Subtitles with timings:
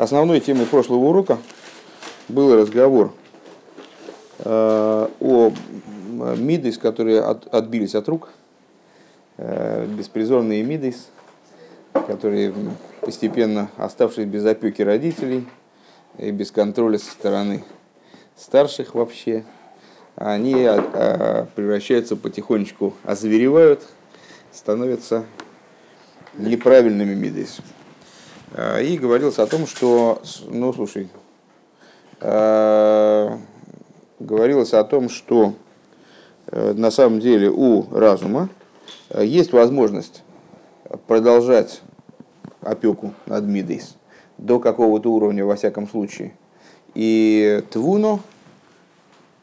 [0.00, 1.36] Основной темой прошлого урока
[2.26, 3.12] был разговор
[4.38, 5.52] э, о
[6.38, 8.30] мидейс, которые от, отбились от рук,
[9.36, 11.10] э, беспризорные мидейс,
[11.92, 12.54] которые
[13.02, 15.46] постепенно оставшись без опеки родителей
[16.16, 17.62] и без контроля со стороны
[18.38, 19.44] старших вообще,
[20.16, 23.86] они а, превращаются потихонечку, озверевают,
[24.50, 25.26] становятся
[26.38, 27.60] неправильными мидейс.
[28.52, 31.08] А, и говорилось о том, что, ну слушай,
[34.20, 35.54] говорилось о том, что
[36.48, 38.50] э, на самом деле у разума
[39.08, 40.22] э, есть возможность
[41.06, 41.80] продолжать
[42.60, 43.96] опеку над Мидейс
[44.36, 46.34] до какого-то уровня, во всяком случае.
[46.94, 48.20] И Твуно,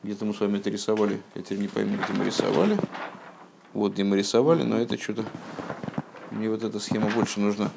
[0.03, 2.77] где-то мы с вами это рисовали, я теперь не пойму, где мы рисовали.
[3.73, 5.23] Вот где мы рисовали, но это что-то...
[6.31, 7.69] Мне вот эта схема больше нужна.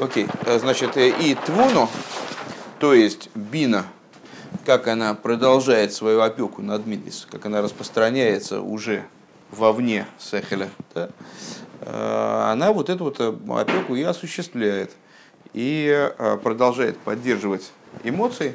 [0.00, 1.88] Окей, э, значит, э, и Твуно,
[2.78, 3.84] то есть Бина,
[4.64, 9.04] как она продолжает свою опеку над Мидис, как она распространяется уже
[9.50, 11.10] вовне Сехеля, да,
[11.82, 14.92] э, она вот эту вот опеку и осуществляет.
[15.54, 16.10] И
[16.42, 17.72] продолжает поддерживать
[18.04, 18.54] эмоции,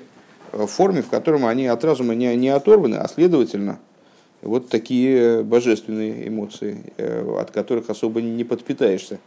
[0.52, 3.80] в форме, в котором они от разума не, не оторваны, а следовательно,
[4.44, 6.94] вот такие божественные эмоции,
[7.40, 9.20] от которых особо не подпитаешься.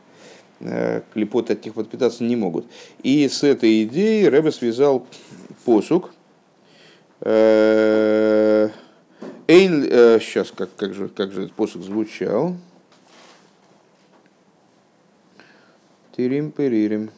[0.61, 2.67] Э, клепоты от них подпитаться не могут.
[3.03, 5.07] И с этой идеей Рэбе связал
[5.65, 6.13] посук.
[7.21, 8.71] Э,
[9.49, 9.85] Эйн,
[10.21, 12.57] сейчас, как, как, же, как же этот посук звучал?
[16.17, 17.11] Тирим-перирим.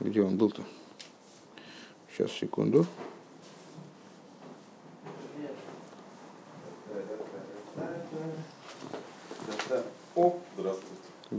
[0.00, 0.62] Где он был-то?
[2.10, 2.86] Сейчас, секунду.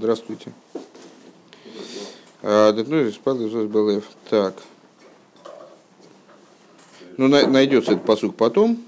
[0.02, 0.52] Здравствуйте.
[2.42, 4.56] А, ну, так.
[7.18, 8.84] Ну, найдется этот посук потом,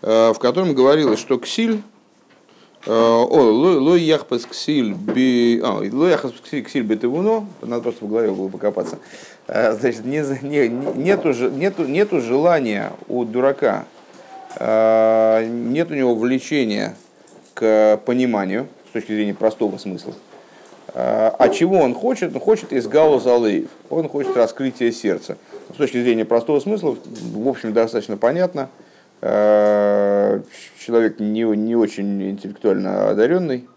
[0.00, 1.82] а, в котором говорилось, что Ксиль
[2.84, 3.42] Э, о,
[3.78, 5.60] лой яхпас ксиль би...
[5.62, 8.98] А, лой яхпас ксиль бетевуно, надо просто в голове было покопаться.
[9.46, 13.84] Значит, не, не, нету, нету, нету желания у дурака,
[14.58, 16.96] нет у него влечения
[17.54, 20.14] к пониманию с точки зрения простого смысла.
[20.94, 22.34] А чего он хочет?
[22.34, 25.38] Он хочет из гаузалеев, он хочет раскрытия сердца.
[25.72, 26.96] С точки зрения простого смысла,
[27.34, 28.68] в общем, достаточно понятно–
[29.24, 30.40] Э,
[30.84, 33.68] человек не, не очень интеллектуально одаренный,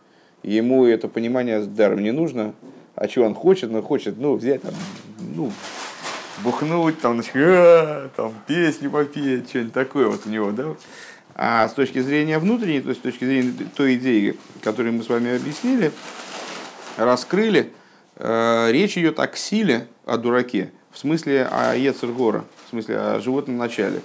[0.41, 2.55] ему это понимание даром не нужно,
[2.95, 4.73] а чего он хочет, он хочет, ну, взять, там,
[5.35, 5.51] ну,
[6.43, 10.73] бухнуть, там, а, там, песни попеть, что-нибудь такое вот у него, да.
[11.35, 15.09] А с точки зрения внутренней, то есть с точки зрения той идеи, которую мы с
[15.09, 15.91] вами объяснили,
[16.97, 17.73] раскрыли,
[18.15, 23.57] э, речь идет о силе, о дураке, в смысле о Ецергора, в смысле о животном
[23.57, 24.01] начале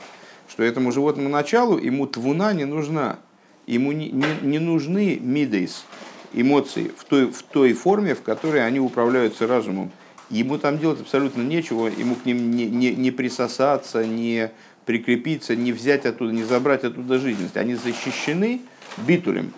[0.50, 3.18] что этому животному началу ему твуна не нужна,
[3.66, 5.84] ему не, не, не нужны мидейс,
[6.32, 9.92] эмоции в той, в той форме, в которой они управляются разумом.
[10.28, 14.50] Ему там делать абсолютно нечего, ему к ним не, не, не присосаться, не
[14.86, 17.56] прикрепиться, не взять оттуда, не забрать оттуда жизненность.
[17.56, 18.60] Они защищены
[18.98, 19.52] битулем,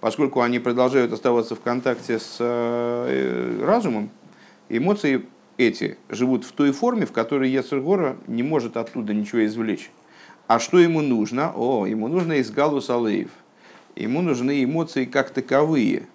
[0.00, 4.10] поскольку они продолжают оставаться в контакте с э, разумом,
[4.68, 5.24] эмоции
[5.56, 9.90] эти живут в той форме, в которой Ецергора не может оттуда ничего извлечь.
[10.46, 11.52] А что ему нужно?
[11.54, 13.30] О, ему нужно из галус алеев.
[13.96, 16.06] Ему нужны эмоции как таковые.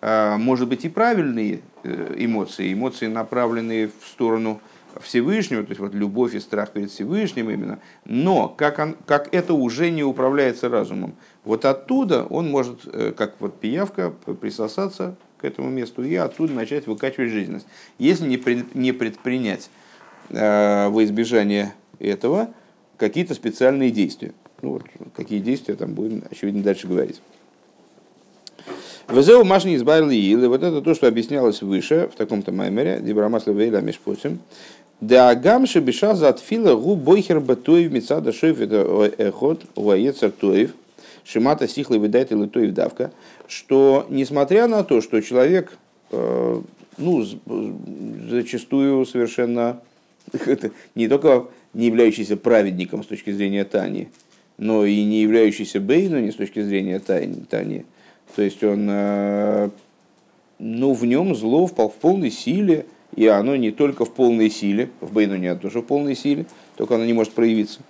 [0.00, 4.60] А, может быть и правильные э, эмоции, эмоции, направленные в сторону
[5.00, 9.54] Всевышнего, то есть вот любовь и страх перед Всевышним именно, но как, он, как это
[9.54, 11.14] уже не управляется разумом.
[11.44, 16.86] Вот оттуда он может, э, как вот пиявка, присосаться к этому месту и оттуда начать
[16.86, 17.66] выкачивать жизненность.
[17.98, 19.70] Если не, пред, не предпринять
[20.30, 22.48] э, во избежание этого,
[22.96, 24.32] какие-то специальные действия.
[24.62, 24.82] Ну вот,
[25.14, 27.20] какие действия там будем, очевидно, дальше говорить.
[29.08, 33.82] Везеу машни избавили и вот это то, что объяснялось выше, в таком-то маймере, Дибрамасла Вейла
[33.82, 34.38] Мишпотим.
[35.00, 40.74] Да гамши биша за отфила гу бойхер батоев мецада это эхот уаецер тоев
[41.24, 43.12] шимата сихлый выдает или тоев давка,
[43.48, 45.76] что несмотря на то, что человек
[46.10, 46.62] э,
[46.98, 47.24] ну,
[48.30, 49.80] зачастую совершенно
[50.94, 54.08] не только не являющийся праведником с точки зрения Тани,
[54.58, 57.84] но и не являющийся Бейну не с точки зрения Тани.
[58.36, 59.70] То есть он, э,
[60.58, 62.86] ну, в нем зло в полной силе,
[63.16, 66.46] и оно не только в полной силе, в Бейну нет тоже в полной силе,
[66.76, 67.80] только оно не может проявиться.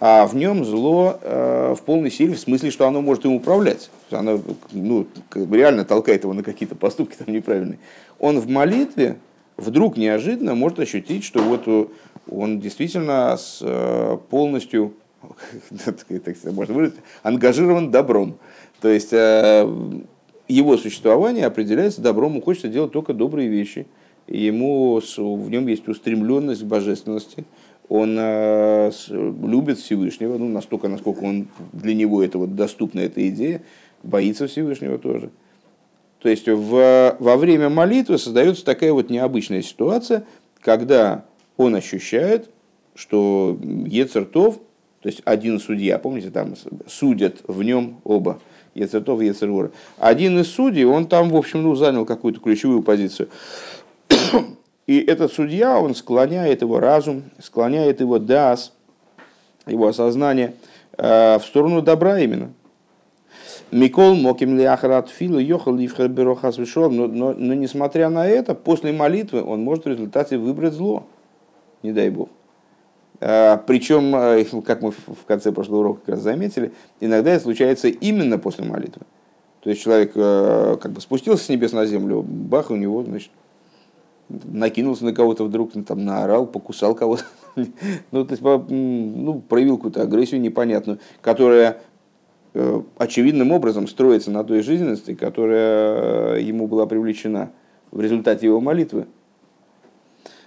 [0.00, 3.90] а в нем зло э, в полной силе, в смысле, что оно может им управлять.
[4.10, 4.40] Оно
[4.72, 7.78] ну, реально толкает его на какие-то поступки там неправильные.
[8.18, 9.16] Он в молитве
[9.56, 11.90] вдруг неожиданно может ощутить, что вот
[12.30, 14.94] он действительно с, э, полностью
[16.44, 18.38] можно выразить, ангажирован добром.
[18.80, 19.68] То есть э,
[20.48, 23.86] его существование определяется добром, ему хочется делать только добрые вещи.
[24.28, 27.44] Ему, в нем есть устремленность к божественности,
[27.88, 33.62] он э, любит Всевышнего, ну, настолько, насколько он, для него это вот доступна эта идея,
[34.02, 35.30] боится Всевышнего тоже.
[36.20, 40.24] То есть в, во время молитвы создается такая вот необычная ситуация,
[40.60, 41.24] когда
[41.56, 42.50] он ощущает,
[42.96, 44.58] что Ецертов,
[45.02, 46.54] то есть один судья, помните, там
[46.88, 48.40] судят в нем оба,
[48.74, 49.70] Ецертов и Ецергора.
[49.98, 53.28] Один из судей, он там, в общем, ну, занял какую-то ключевую позицию.
[54.86, 58.72] И этот судья, он склоняет его разум, склоняет его дас,
[59.66, 60.54] его осознание
[60.96, 62.52] э, в сторону добра именно.
[63.72, 68.54] Микол моким ли ахрат филу ехал ливхер берохас вышел, но, но, но несмотря на это,
[68.54, 71.04] после молитвы он может в результате выбрать зло.
[71.82, 72.28] Не дай бог.
[73.20, 77.88] А, причем, э, как мы в конце прошлого урока как раз заметили, иногда это случается
[77.88, 79.02] именно после молитвы.
[79.62, 83.32] То есть человек э, как бы спустился с небес на землю, бах, у него, значит,
[84.28, 87.24] накинулся на кого-то вдруг, ну, там, наорал, покусал кого-то.
[88.10, 91.78] ну, то есть, ну, проявил какую-то агрессию непонятную, которая
[92.54, 97.50] э, очевидным образом строится на той жизненности, которая ему была привлечена
[97.90, 99.06] в результате его молитвы.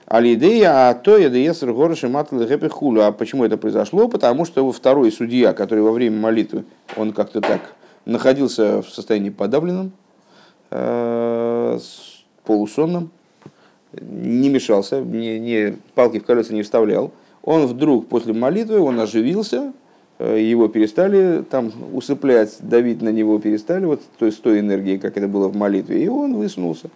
[0.06, 2.42] Алидея, а то я деесер гороши матл
[2.72, 3.02] хулю.
[3.02, 4.08] А почему это произошло?
[4.08, 6.66] Потому что второй судья, который во время молитвы,
[6.98, 7.76] он как-то так
[8.06, 9.92] находился в состоянии подавленном,
[10.72, 11.80] э,
[12.44, 13.12] полусонном,
[13.94, 17.12] не мешался, не, не, палки в колеса не вставлял.
[17.44, 19.74] Он вдруг после молитвы, он оживился,
[20.20, 25.18] э, его перестали там усыплять, давить на него перестали, вот то есть той энергии, как
[25.18, 26.90] это было в молитве, и он высунулся.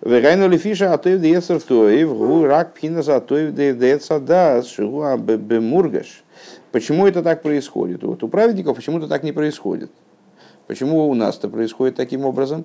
[0.00, 6.22] Вегайну лифиша атоев деецер тоев, гу рак пхинас атоев дееца да, шигуа бемургаш.
[6.70, 8.02] Почему это так происходит?
[8.04, 9.90] Вот у праведников почему-то так не происходит.
[10.68, 12.64] Почему у нас это происходит таким образом?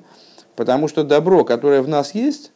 [0.56, 2.52] Потому что добро, которое в нас есть,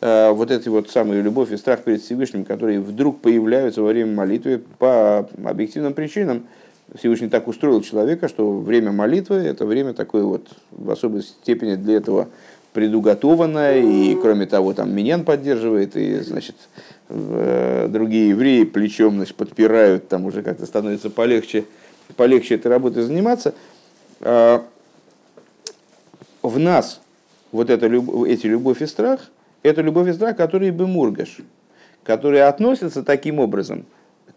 [0.00, 4.62] вот эти вот самые любовь и страх перед Всевышним, которые вдруг появляются во время молитвы
[4.78, 6.46] по объективным причинам,
[6.94, 11.96] Всевышний так устроил человека, что время молитвы– это время такое вот в особой степени для
[11.96, 12.28] этого
[12.72, 16.56] предуготованное, и кроме того, там Минян поддерживает, и, значит,
[17.08, 21.64] э, другие евреи плечом значит, подпирают, там уже как-то становится полегче,
[22.16, 23.54] полегче этой работой заниматься.
[24.20, 24.64] А,
[26.42, 27.00] в нас
[27.52, 27.86] вот это,
[28.26, 29.30] эти любовь и страх,
[29.62, 31.38] это любовь и страх, которые бы мургаш,
[32.04, 33.86] которые относятся таким образом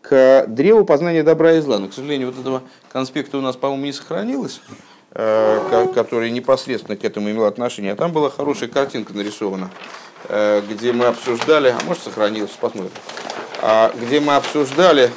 [0.02, 1.80] к древу познания добра и зла.
[1.80, 4.62] Но, к сожалению, вот этого конспекта у нас, по-моему, не сохранилось.
[5.14, 7.92] Э, который непосредственно к этому имел отношение.
[7.92, 9.70] А там была хорошая картинка нарисована,
[10.30, 12.92] э, где мы обсуждали, а может сохранилось, посмотрим,
[13.62, 15.12] а, где мы обсуждали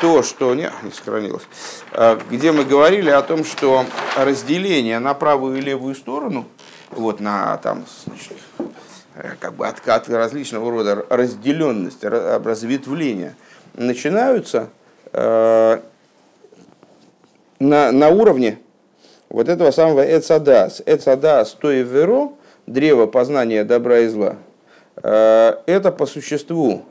[0.00, 0.54] то, что...
[0.54, 1.42] Не, не сохранилось.
[1.90, 3.84] А, где мы говорили о том, что
[4.16, 6.46] разделение на правую и левую сторону,
[6.90, 8.36] вот на там, значит,
[9.40, 13.34] как бы откат различного рода разделенность, разветвления,
[13.74, 14.68] начинаются
[15.12, 15.80] на,
[17.60, 18.58] на уровне
[19.28, 20.82] вот этого самого Эцадас.
[20.86, 22.32] Эцадас, то и веро,
[22.66, 24.36] древо познания добра и зла,
[25.02, 26.84] э, это по существу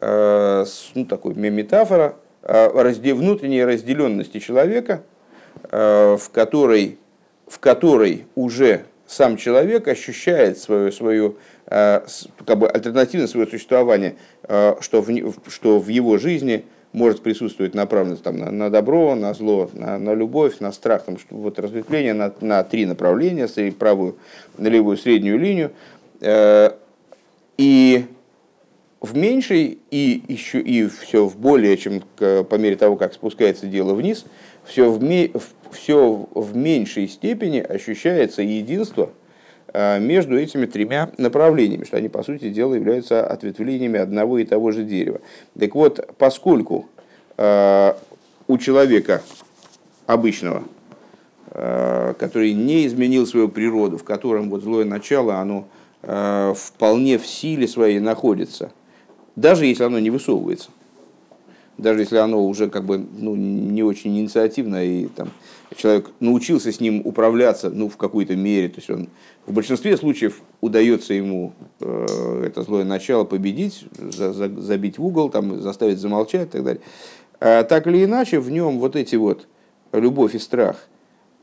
[0.00, 5.02] э, ну, такой метафора э, внутренней разделенности человека,
[5.70, 6.98] в которой,
[7.48, 11.34] в которой уже сам человек ощущает свое, свое
[11.66, 16.64] как бы альтернативное свое существование, что в, что в его жизни–
[16.96, 21.18] может присутствовать направленность там, на, на добро, на зло, на, на любовь, на страх, там,
[21.18, 24.16] что, вот разветвление на, на три направления, правую,
[24.56, 25.72] на левую, среднюю линию.
[26.22, 26.70] Э,
[27.58, 28.06] и
[29.02, 33.92] в меньшей и еще и все в более, чем по мере того, как спускается дело
[33.92, 34.24] вниз,
[34.66, 35.00] все в,
[35.70, 39.10] все в меньшей степени ощущается единство–
[39.78, 44.72] Э, между этими тремя направлениями, что они, по сути дела, являются ответвлениями одного и того
[44.72, 45.20] же дерева.
[45.58, 46.86] Так вот, поскольку
[47.36, 47.92] э,
[48.48, 49.22] у человека
[50.06, 50.62] обычного,
[51.50, 55.68] э, который не изменил свою природу, в котором вот злое начало, оно
[56.54, 58.70] вполне в силе своей находится,
[59.34, 60.70] даже если оно не высовывается,
[61.78, 65.28] даже если оно уже как бы ну, не очень инициативно и там,
[65.76, 69.08] человек научился с ним управляться ну, в какой-то мере, то есть он
[69.46, 75.28] в большинстве случаев удается ему э, это злое начало победить, за, за, забить в угол,
[75.28, 76.82] там, заставить замолчать и так далее.
[77.40, 79.46] А, так или иначе, в нем вот эти вот
[79.92, 80.88] любовь и страх,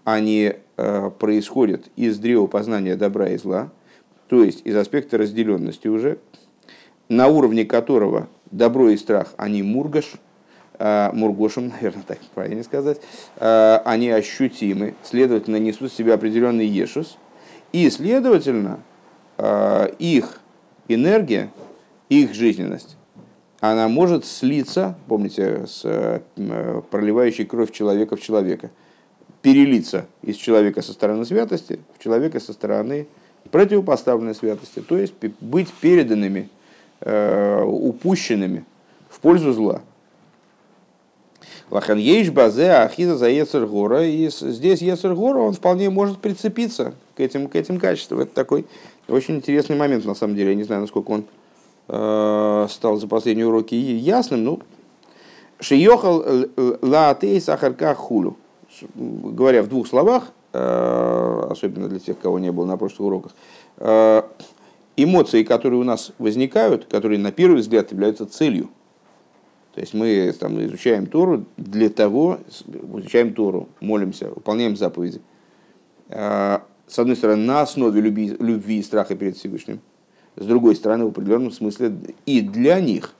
[0.03, 3.71] они а, происходят из древа познания добра и зла,
[4.27, 6.17] то есть из аспекта разделенности уже,
[7.07, 10.13] на уровне которого добро и страх, они мургаш,
[11.13, 12.99] мургошем, наверное, так правильно сказать,
[13.39, 17.17] они ощутимы, следовательно, несут в себе определенный ешус,
[17.71, 18.79] и, следовательно,
[19.99, 20.39] их
[20.87, 21.49] энергия,
[22.09, 22.97] их жизненность,
[23.63, 28.71] она может слиться, помните, с э, проливающей кровь человека в человека,
[29.41, 33.07] перелиться из человека со стороны святости в человека со стороны
[33.51, 36.49] противопоставленной святости, то есть быть переданными,
[36.99, 38.65] э, упущенными
[39.09, 39.81] в пользу зла.
[41.69, 44.05] Лахан ейш базе ахиза за Ецергора.
[44.05, 48.21] И здесь Ецергора, он вполне может прицепиться к этим, к этим качествам.
[48.21, 48.65] Это такой
[49.07, 50.49] очень интересный момент, на самом деле.
[50.49, 51.25] Я не знаю, насколько он
[51.87, 54.59] Э, стал за последние уроки ясным, ну,
[55.59, 56.23] Шиехал
[56.81, 58.35] лаатей сахарка хулю.
[58.95, 63.31] Говоря в двух словах, э, особенно для тех, кого не было на прошлых уроках,
[63.77, 64.23] э,
[64.97, 68.69] эмоции, которые у нас возникают, которые на первый взгляд являются целью.
[69.73, 72.39] То есть мы там, изучаем Тору для того,
[72.95, 75.21] изучаем Тору, молимся, выполняем заповеди.
[76.09, 76.59] С
[76.99, 79.79] одной стороны, на основе любви, любви и страха перед Всевышним–
[80.35, 81.93] с другой стороны, в определенном смысле
[82.25, 83.13] и для них.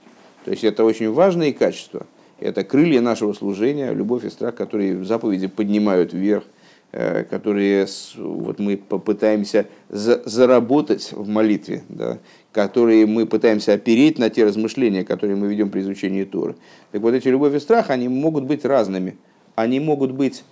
[0.44, 2.06] То есть это очень важные качества.
[2.40, 6.44] Это крылья нашего служения, любовь и страх, которые заповеди поднимают вверх,
[6.92, 12.18] э, которые вот мы попытаемся заработать в молитве, да,
[12.54, 16.56] которые мы пытаемся опереть на те размышления, которые мы ведем при изучении Торы.
[16.92, 19.18] Так вот эти любовь и страх, они могут быть разными.
[19.54, 20.44] Они могут быть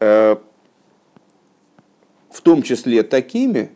[0.00, 0.36] э,
[2.30, 3.70] в том числе такими,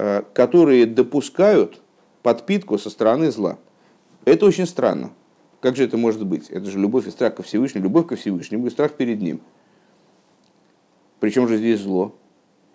[0.00, 1.82] Э, которые допускают
[2.22, 3.58] подпитку со стороны зла.
[4.24, 5.10] Это очень странно.
[5.60, 6.50] Как же это может быть?
[6.50, 9.40] Это же любовь и страх ко Всевышнему, любовь ко Всевышнему и страх перед Ним.
[11.18, 12.14] Причем же здесь зло?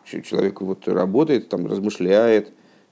[0.04, 2.52] Человек вот работает, там, размышляет,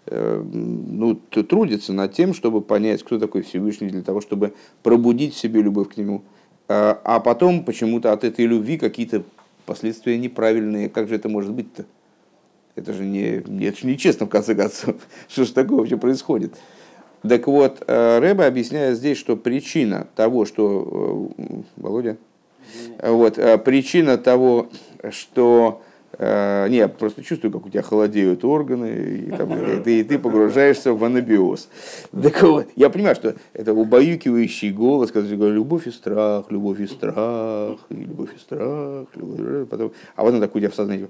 [0.10, 4.54] ну, трудится над тем, чтобы понять, кто такой Всевышний, для того, чтобы
[4.84, 6.24] пробудить в себе любовь к Нему.
[6.68, 9.24] А, а потом почему-то от этой любви какие-то
[9.66, 10.90] последствия неправильные.
[10.90, 11.86] Как же это может быть-то?
[12.76, 14.96] Это же не, это же нечестно, в конце концов.
[15.28, 16.56] Что же такое вообще происходит?
[17.28, 21.30] Так вот, э, Рэба объясняет здесь, что причина того, что...
[21.38, 21.44] Э,
[21.76, 22.18] Володя?
[23.04, 24.70] Вот, э, причина того,
[25.12, 25.84] что
[26.24, 30.04] Э, не, я просто чувствую, как у тебя холодеют органы, и, там, и, ты, и
[30.04, 31.68] ты погружаешься в анабиоз.
[32.12, 36.86] Так вот, я понимаю, что это убаюкивающий голос, когда говорит любовь и страх, любовь и
[36.86, 41.08] страх, и любовь и страх, любовь, потом, а вот он такой у тебя в сознании.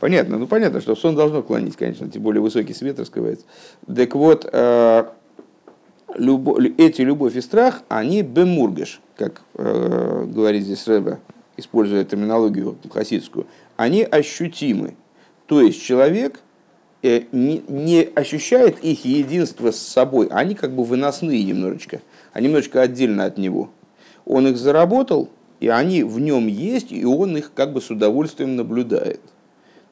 [0.00, 3.46] Понятно, ну понятно, что сон должно клонить, конечно, тем более высокий свет раскрывается.
[3.86, 5.04] Так вот, э,
[6.18, 11.18] любовь, эти любовь и страх, они бемургаш, как э, говорит здесь Рэбе,
[11.56, 13.46] используя терминологию хасидскую,
[13.76, 14.96] они ощутимы.
[15.46, 16.40] То есть человек
[17.02, 22.00] э, не, не ощущает их единство с собой, они как бы выносные немножечко,
[22.32, 23.70] они немножечко отдельно от него.
[24.24, 25.28] Он их заработал,
[25.60, 29.20] и они в нем есть, и он их как бы с удовольствием наблюдает.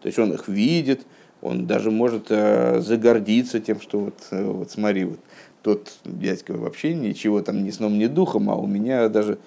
[0.02, 1.06] То есть он их видит,
[1.40, 5.20] он даже может э, загордиться тем, что вот, э, вот смотри, вот
[5.64, 9.38] тот дядька вообще ничего там ни сном, ни духом, а у меня даже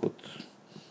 [0.00, 0.14] вот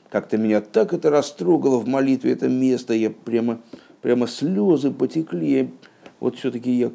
[0.10, 3.62] как-то меня так это растрогало в молитве, это место, я прямо,
[4.01, 5.72] прямо слезы потекли.
[6.20, 6.91] Вот все-таки я,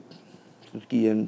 [0.69, 1.27] все-таки я,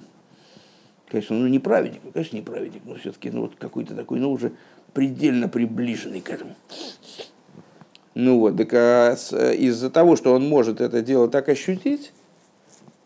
[1.08, 4.52] конечно, ну не праведник, конечно, не праведник, но все-таки ну, вот какой-то такой, ну уже
[4.92, 6.54] предельно приближенный к этому.
[8.14, 9.14] Ну вот, так а
[9.54, 12.12] из-за того, что он может это дело так ощутить,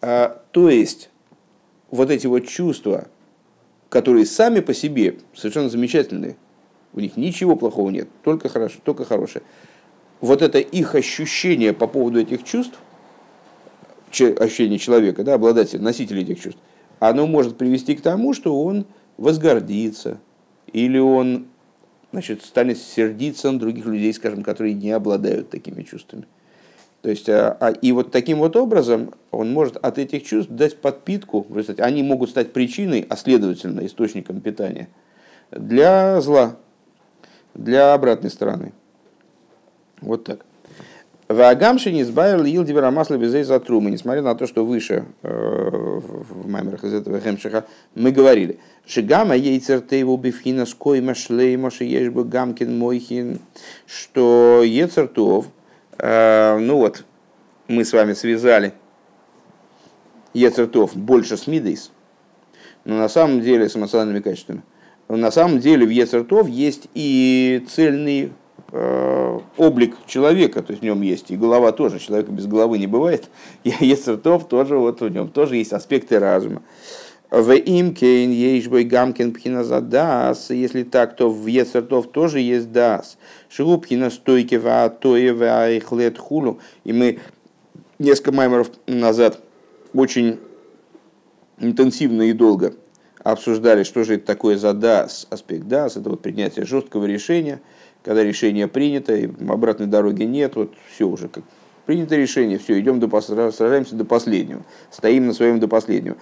[0.01, 1.11] а, то есть
[1.93, 3.07] вот эти вот чувства,
[3.89, 6.37] которые сами по себе совершенно замечательные.
[6.93, 9.43] У них ничего плохого нет, только, хорошо, только хорошее.
[10.21, 12.79] Вот это их ощущение по поводу этих чувств,
[14.11, 16.61] ощущение человека, да, обладателя, носителя этих чувств,
[17.01, 18.87] оно может привести к тому, что он
[19.19, 20.19] возгордится,
[20.73, 21.47] или он
[22.13, 26.25] значит, станет сердиться на других людей, скажем, которые не обладают такими чувствами.
[27.07, 30.77] То есть, а, а, и вот таким вот образом он может от этих чувств дать
[30.79, 31.47] подпитку,
[31.79, 34.89] они могут стать причиной, а следовательно источником питания
[35.53, 36.57] для зла,
[37.55, 38.73] для обратной стороны.
[40.01, 40.45] Вот так.
[41.29, 45.29] Вагамши не избавил ил дибера масла без за трумы, несмотря на то, что выше э,
[45.31, 48.59] в маймерах из этого хемшиха мы говорили.
[48.85, 53.39] Шигама ейцер тейву бифхина скойма шлейма шиешбы гамкин мойхин,
[53.87, 55.47] что ецертов,
[55.99, 57.05] ну вот,
[57.69, 58.75] мы с вами связали
[60.35, 61.91] Ецертов больше с Мидейс,
[62.85, 64.63] но на самом деле с эмоциональными качествами.
[65.09, 68.33] На самом деле в Ецертов есть и цельный
[68.73, 72.87] э, облик человека, то есть в нем есть и голова тоже, человека без головы не
[72.87, 73.29] бывает,
[73.65, 76.63] и Ецертов тоже, вот в нем тоже есть аспекты разума.
[77.31, 83.19] В имкейн ейшбой гамкин пхиназадас, если так, то в Ецертов тоже есть дас.
[83.49, 86.61] Шелупхина стойки ва тоева ихлет хулу.
[86.85, 87.19] И мы
[87.99, 89.41] несколько маймеров назад
[89.93, 90.39] очень
[91.59, 92.75] интенсивно и долго
[93.25, 97.61] обсуждали, что же это такое за дас, аспект дас, это вот принятие жесткого решения,
[98.05, 101.43] когда решение принято, и обратной дороги нет, вот все уже как
[101.87, 106.17] принято решение, все, идем до, сражаемся до последнего, стоим на своем до последнего.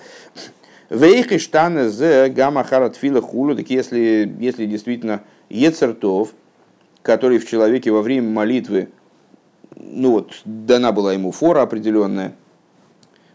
[0.95, 6.35] Вейхи штаны з гамма харатфила хулу, так если, если действительно ецертов,
[7.03, 8.91] который в человеке во время молитвы,
[9.75, 12.37] ну вот, дана была ему фора определенная,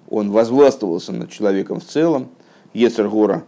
[0.10, 2.30] он возвластвовался над человеком в целом,
[2.74, 3.44] Ецергора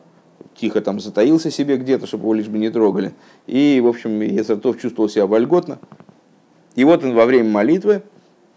[0.56, 3.14] тихо там затаился себе где-то, чтобы его лишь бы не трогали.
[3.48, 5.80] И, в общем, Ецертов чувствовал себя вольготно.
[6.76, 8.04] И вот он во время молитвы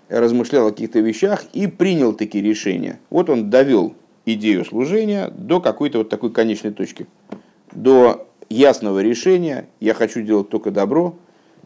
[0.08, 2.99] размышлял о каких-то вещах и принял такие решения.
[3.08, 3.94] Вот он довел
[4.26, 7.06] идею служения до какой-то вот такой конечной точки.
[7.72, 11.16] До ясного решения, я хочу делать только добро,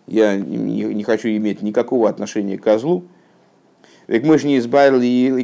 [0.06, 3.04] я не, не хочу иметь никакого отношения к козлу.
[4.06, 5.36] Ведь мы же не избавили, ил,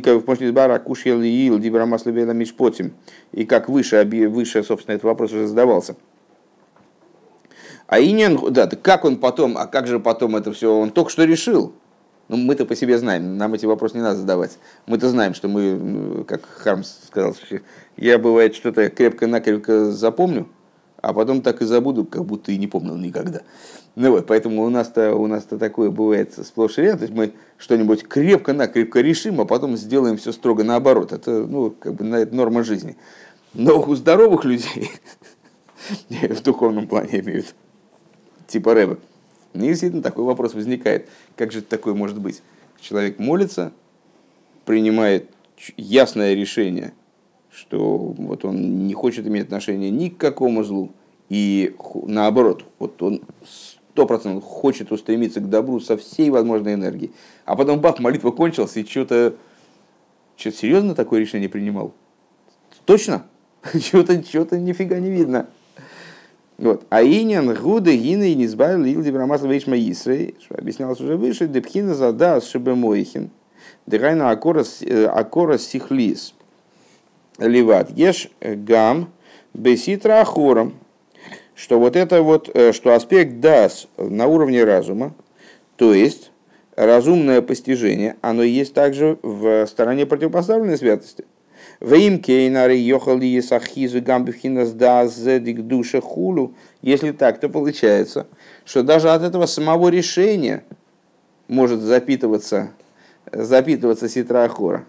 [2.33, 2.95] мишпотим.
[3.33, 5.97] И как выше, выше, собственно, этот вопрос уже задавался.
[7.87, 11.25] А Инин, да, как он потом, а как же потом это все, он только что
[11.25, 11.75] решил.
[12.35, 14.59] Ну, мы-то по себе знаем, нам эти вопросы не надо задавать.
[14.87, 17.37] Мы-то знаем, что мы, как Хармс сказал,
[17.97, 20.49] я бывает что-то крепко-накрепко запомню,
[21.01, 23.43] а потом так и забуду, как будто и не помнил никогда.
[23.95, 26.99] Ну вот, поэтому у нас-то, у нас-то такое бывает сплошь и рядом.
[26.99, 31.13] То есть мы что-нибудь крепко-накрепко решим, а потом сделаем все строго наоборот.
[31.13, 32.97] Это, ну, как бы, это норма жизни.
[33.53, 34.91] Но у здоровых людей,
[36.09, 37.55] в духовном плане имеют,
[38.49, 38.99] типа Рэба,
[39.55, 41.09] действительно такой вопрос возникает.
[41.37, 42.43] Как же такое может быть?
[42.81, 43.73] Человек молится,
[44.65, 45.31] принимает
[45.77, 46.93] ясное решение–
[47.55, 50.93] что вот он не хочет иметь отношения ни к какому злу,
[51.29, 51.75] и
[52.07, 57.13] наоборот, вот он сто процентов хочет устремиться к добру со всей возможной энергией.
[57.45, 59.37] А потом бах, молитва кончилась, и что-то
[60.37, 61.95] что-то серьезно такое решение принимал?
[62.87, 63.25] Точно?
[63.81, 65.49] Чего-то чего нифига не видно.
[66.57, 66.85] Вот.
[66.89, 72.47] А инин гуды гины и низбай лил дибрамасла вейшма Исрей, объяснялось уже выше, депхина задас
[72.47, 73.31] шебемойхин,
[73.87, 76.35] дыгайна акорас э, сихлис
[77.39, 79.13] ливат еш гам
[79.53, 80.75] беситра ахором,
[81.55, 85.15] что вот это вот, э, что аспект дас на уровне разума,
[85.77, 86.31] то есть
[86.77, 91.25] разумное постижение, оно есть также в стороне противопоставленной святости.
[91.85, 96.55] Вим кейнари йохали есахизу гамбихинас дас зедик душа хулу.
[96.81, 98.27] Если так, то получается,
[98.65, 100.65] что даже от этого самого решения
[101.47, 102.71] может запитываться,
[103.31, 104.87] запитываться ситра ахора.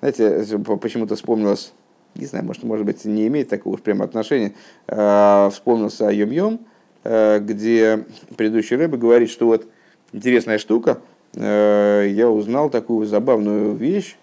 [0.00, 1.72] Знаете, почему-то вспомнилось,
[2.16, 4.54] не знаю, может, может быть, не имеет такого уж прямо отношения,
[4.88, 6.58] э, вспомнился о Йом-Йом,
[7.04, 8.04] э, где
[8.36, 9.68] предыдущий рэбе говорит, что вот
[10.12, 10.98] интересная штука,
[11.34, 14.16] э, я узнал такую забавную вещь,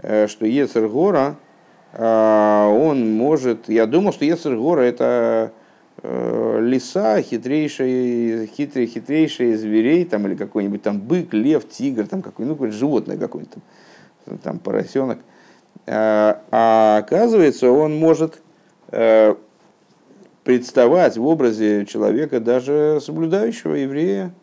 [0.00, 1.36] что Ецергора,
[1.92, 5.52] он может, я думал, что Ецергора это
[6.02, 12.72] лиса, хитрейшие, хитрые, хитрейшие зверей, там, или какой-нибудь там бык, лев, тигр, там какой-нибудь ну,
[12.72, 13.62] животное какое-нибудь
[14.42, 15.18] там поросенок.
[15.86, 18.42] А, оказывается, он может
[18.90, 19.34] э,
[20.42, 24.34] представать в образе человека даже соблюдающего еврея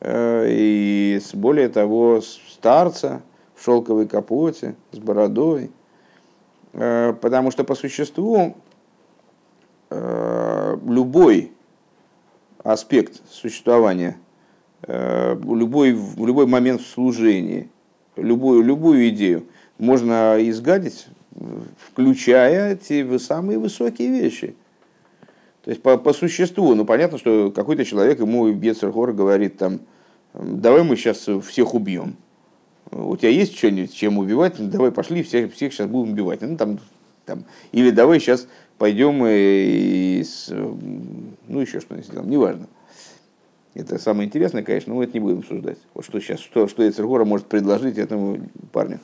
[0.00, 3.22] э, и более того старца
[3.62, 5.70] шелковой капоте с бородой,
[6.72, 8.56] э, потому что по существу
[10.86, 11.52] любой
[12.64, 14.16] аспект существования,
[14.88, 17.68] любой, любой момент в служении–
[18.16, 19.44] любую, любую идею
[19.78, 21.06] можно изгадить,
[21.78, 24.54] включая те самые высокие вещи.
[25.64, 29.80] То есть по, по существу, ну понятно, что какой-то человек ему Бецергор говорит там,
[30.34, 32.16] давай мы сейчас всех убьем.
[32.92, 34.58] У тебя есть что-нибудь, чем убивать?
[34.58, 36.42] Ну, давай пошли, всех, всех сейчас будем убивать.
[36.42, 36.78] Ну, там,
[37.24, 37.44] там.
[37.72, 39.30] Или давай сейчас пойдем и,
[40.20, 40.24] и
[41.48, 42.66] ну еще что-нибудь сделаем, неважно.
[43.74, 45.78] Это самое интересное, конечно, но мы это не будем обсуждать.
[45.94, 48.38] Вот что сейчас, что, что Эцергора может предложить этому
[48.70, 49.00] парню.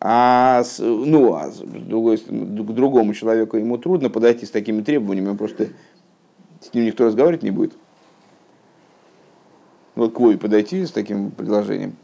[0.00, 5.30] А, с, ну, а с другой, к другому человеку ему трудно подойти с такими требованиями,
[5.30, 5.68] он просто
[6.60, 7.72] с ним никто разговаривать не будет.
[9.96, 11.96] Вот к Вове подойти с таким предложением,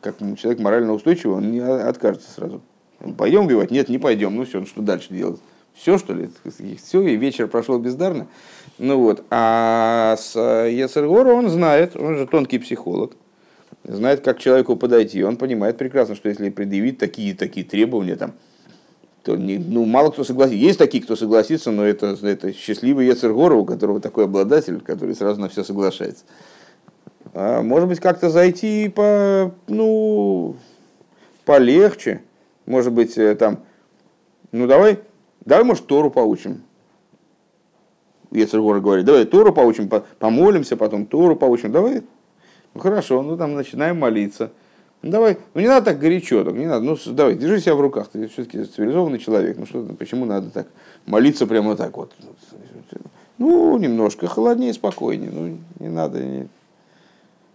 [0.00, 2.60] как человек морально устойчивый, он не откажется сразу.
[3.16, 3.70] Пойдем убивать?
[3.70, 4.36] Нет, не пойдем.
[4.36, 5.40] Ну все, ну что дальше делать?
[5.74, 6.30] Все, что ли?
[6.82, 8.26] Все, и вечер прошел бездарно.
[8.78, 9.24] Ну вот.
[9.30, 13.12] А с Ецергора он знает, он же тонкий психолог,
[13.84, 15.24] знает, как к человеку подойти.
[15.24, 18.34] Он понимает прекрасно, что если предъявить такие такие требования, там,
[19.24, 20.58] то не, ну, мало кто согласится.
[20.58, 25.40] Есть такие, кто согласится, но это, это счастливый Ецергора, у которого такой обладатель, который сразу
[25.40, 26.24] на все соглашается.
[27.34, 30.56] А, может быть, как-то зайти по, ну,
[31.44, 32.22] полегче.
[32.66, 33.60] Может быть, э, там,
[34.52, 35.00] ну давай,
[35.44, 36.62] давай, может, Тору поучим.
[38.30, 41.72] Ецергора говорит, давай Тору поучим, помолимся, потом Тору поучим.
[41.72, 42.02] Давай,
[42.74, 44.50] ну хорошо, ну там начинаем молиться.
[45.02, 47.80] Ну давай, ну не надо так горячо, так не надо, ну давай, держи себя в
[47.80, 50.68] руках, ты все-таки цивилизованный человек, ну что, почему надо так
[51.06, 52.12] молиться прямо так вот?
[53.38, 56.48] Ну, немножко холоднее, спокойнее, ну не надо, не...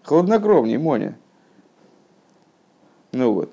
[0.08, 1.18] хладнокровнее, Моня.
[3.12, 3.52] Ну вот.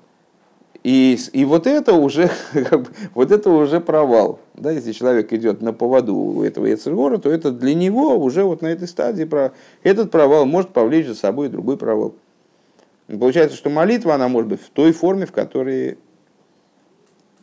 [0.83, 2.29] И, и вот это уже
[3.13, 4.39] вот это уже провал.
[4.53, 8.61] Да, если человек идет на поводу у этого Ецергора, то это для него уже вот
[8.61, 9.51] на этой стадии про
[9.83, 12.15] этот провал может повлечь за собой другой провал.
[13.07, 15.97] Получается, что молитва, она может быть в той форме, в которой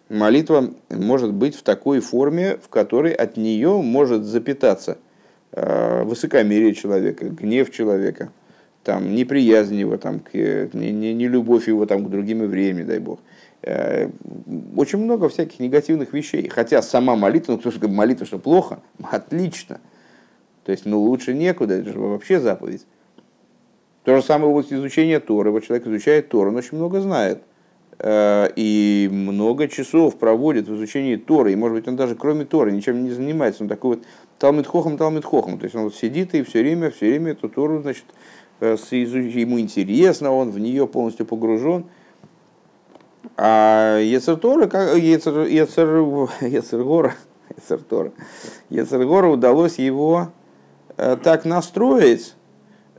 [0.08, 4.98] молитва может быть в такой форме, в которой от нее может запитаться
[5.52, 8.30] э, высокомерие человека, гнев человека,
[8.84, 12.98] там, неприязнь его, там, к, не, не, не любовь его там, к другим евреям, дай
[12.98, 13.20] бог.
[13.62, 14.10] Э,
[14.76, 16.48] очень много всяких негативных вещей.
[16.48, 19.80] Хотя сама молитва, ну кто же молитва, что плохо, отлично.
[20.64, 22.86] То есть, ну лучше некуда, это же вообще заповедь.
[24.04, 25.50] То же самое вот изучение Торы.
[25.50, 27.42] Вот человек изучает Тору, он очень много знает.
[27.98, 31.52] Э, и много часов проводит в изучении Торы.
[31.52, 33.62] И, может быть, он даже кроме Торы ничем не занимается.
[33.62, 34.04] Он такой вот
[34.38, 35.58] Талмит Хохом, Талмит Хохом.
[35.58, 38.06] То есть он вот сидит и все время, все время эту Тору, значит,
[38.62, 41.86] ему интересно, он в нее полностью погружен.
[43.36, 44.64] А Ецертора,
[44.96, 47.14] Ецергора,
[47.56, 48.12] Ецертора,
[48.70, 50.32] Ецергора удалось его
[50.96, 52.34] э, так настроить,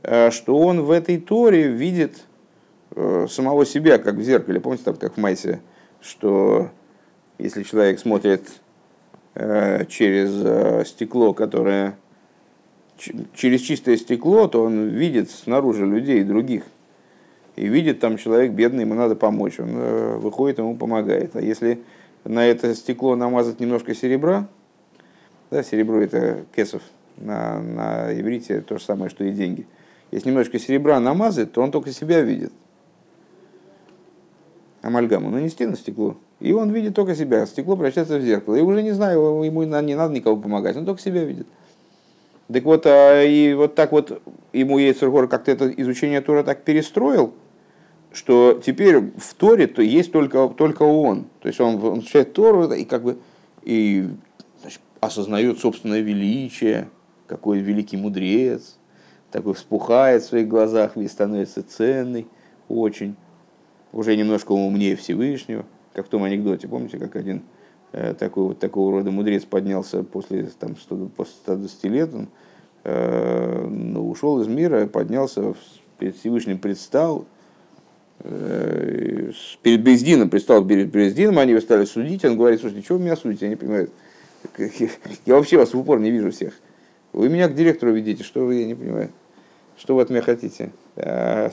[0.02, 2.24] э, что он в этой Торе видит
[2.94, 4.60] э, самого себя, как в зеркале.
[4.60, 5.60] Помните, там, как в Майсе,
[6.00, 6.70] что
[7.38, 8.48] если человек смотрит
[9.88, 11.96] через стекло, которое
[12.96, 16.64] через чистое стекло, то он видит снаружи людей других
[17.56, 21.36] и видит там человек бедный, ему надо помочь, он э, выходит, ему помогает.
[21.36, 21.82] А если
[22.24, 24.48] на это стекло намазать немножко серебра,
[25.50, 26.82] да, серебро это кесов
[27.16, 29.66] на, на иврите то же самое, что и деньги.
[30.10, 32.52] Если немножко серебра намазать, то он только себя видит.
[34.82, 37.46] Амальгаму нанести на стекло, и он видит только себя.
[37.46, 38.56] Стекло превращается в зеркало.
[38.56, 41.46] И уже не знаю, ему не надо никого помогать, он только себя видит.
[42.52, 47.34] Так вот, а, и вот так вот ему Ейцергор как-то это изучение Тора так перестроил,
[48.12, 51.26] что теперь в Торе то есть только, только он.
[51.40, 53.18] То есть он, он изучает Тору и как бы
[53.62, 54.08] и,
[54.60, 56.88] значит, осознает собственное величие,
[57.26, 58.76] какой великий мудрец,
[59.30, 62.26] такой вспухает в своих глазах, весь становится ценный
[62.68, 63.16] очень,
[63.92, 67.42] уже немножко умнее Всевышнего, как в том анекдоте, помните, как один
[68.18, 72.28] такой вот такого рода мудрец поднялся после, там, 100, после 120 лет, он
[72.84, 75.54] э, ну, ушел из мира, поднялся,
[75.98, 77.26] перед Всевышним предстал,
[78.20, 79.30] Э,
[79.62, 83.16] перед Бездином, предстал перед Бездином, они его стали судить, он говорит, слушайте, что вы меня
[83.16, 83.90] судите, я не понимаю,
[85.26, 86.54] я вообще вас в упор не вижу всех.
[87.12, 89.10] Вы меня к директору ведите, что вы, я не понимаю,
[89.76, 90.72] что вы от меня хотите.
[90.96, 91.52] А,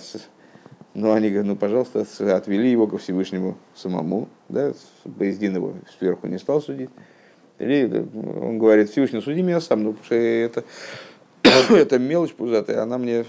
[0.94, 4.74] ну, они говорят, ну, пожалуйста, отвели его ко Всевышнему самому, да,
[5.06, 6.90] Бездин его сверху не стал судить.
[7.60, 10.64] Или он говорит, Всевышний, суди меня сам, ну, потому что это,
[11.70, 13.26] это мелочь пузатая, она мне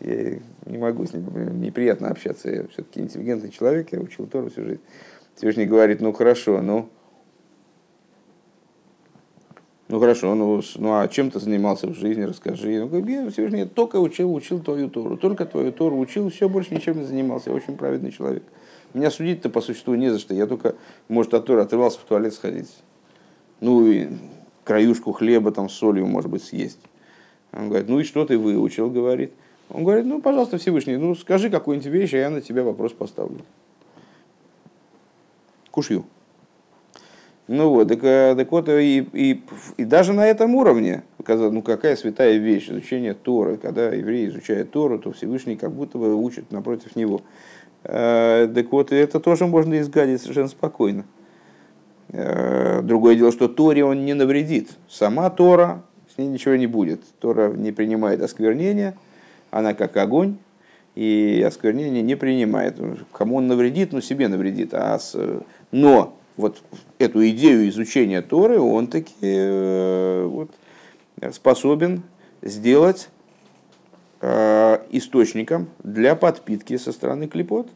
[0.00, 2.50] я не могу с ним, неприятно общаться.
[2.50, 4.80] Я все-таки интеллигентный человек, я учил Тору всю жизнь.
[5.36, 6.88] Всевышний говорит, ну хорошо, ну,
[9.90, 12.86] ну хорошо, ну, ну а чем ты занимался в жизни, расскажи.
[12.86, 16.98] Ну, я Всевышний только учил, учил твою Тору, только твою Тору учил, все, больше ничем
[16.98, 18.44] не занимался, я очень праведный человек.
[18.94, 20.76] Меня судить-то по существу не за что, я только,
[21.08, 22.70] может, от Торы отрывался в туалет сходить.
[23.60, 24.08] Ну и
[24.62, 26.78] краюшку хлеба там с солью, может быть, съесть.
[27.52, 29.32] Он говорит, ну и что ты выучил, говорит.
[29.70, 33.40] Он говорит, ну, пожалуйста, Всевышний, ну, скажи какую-нибудь вещь, а я на тебя вопрос поставлю.
[35.72, 36.04] Кушью.
[37.52, 39.42] Ну вот, так, э, так вот, и, и,
[39.76, 45.00] и даже на этом уровне, ну какая святая вещь, изучение Торы, когда еврей изучает Тору,
[45.00, 47.22] то Всевышний как будто бы учит напротив него.
[47.82, 51.04] Э, так вот, это тоже можно изгадить совершенно спокойно.
[52.10, 54.70] Э, другое дело, что Торе он не навредит.
[54.88, 55.82] Сама Тора,
[56.14, 57.00] с ней ничего не будет.
[57.18, 58.94] Тора не принимает осквернения–
[59.50, 60.38] она как огонь,
[60.94, 62.76] и осквернение не принимает.
[63.12, 64.74] Кому он навредит, ну себе навредит.
[64.74, 65.16] А с...
[65.72, 66.62] Но вот
[66.98, 70.50] эту идею изучения Торы, он таки э, вот,
[71.32, 72.02] способен
[72.42, 73.08] сделать
[74.20, 77.68] э, источником для подпитки со стороны клепот.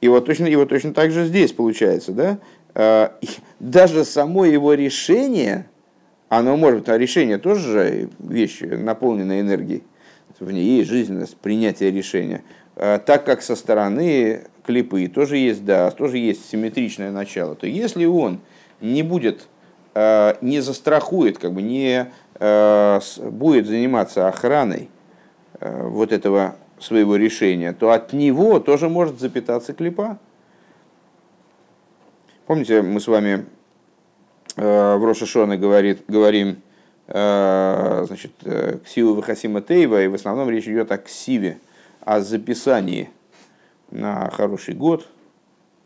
[0.00, 2.38] И вот точно, и вот точно так же здесь получается, да?
[2.74, 3.10] Э,
[3.60, 5.68] даже само его решение,
[6.28, 9.84] оно может а решение тоже же вещь, наполненная энергией,
[10.40, 12.42] в ней есть жизненность, принятие решения.
[12.76, 18.06] Э, так как со стороны клипы тоже есть да, тоже есть симметричное начало, то если
[18.06, 18.40] он
[18.80, 19.46] не будет,
[19.94, 24.88] э, не застрахует, как бы не э, будет заниматься охраной
[25.60, 30.18] вот этого своего решения, то от него тоже может запитаться клипа.
[32.46, 33.46] Помните, мы с вами
[34.56, 36.60] в Рошашоне говорит, говорим,
[37.06, 38.32] значит,
[38.84, 41.60] ксиву Вахасима Тейва, и в основном речь идет о ксиве,
[42.04, 43.10] о записании–
[43.92, 45.06] на хороший год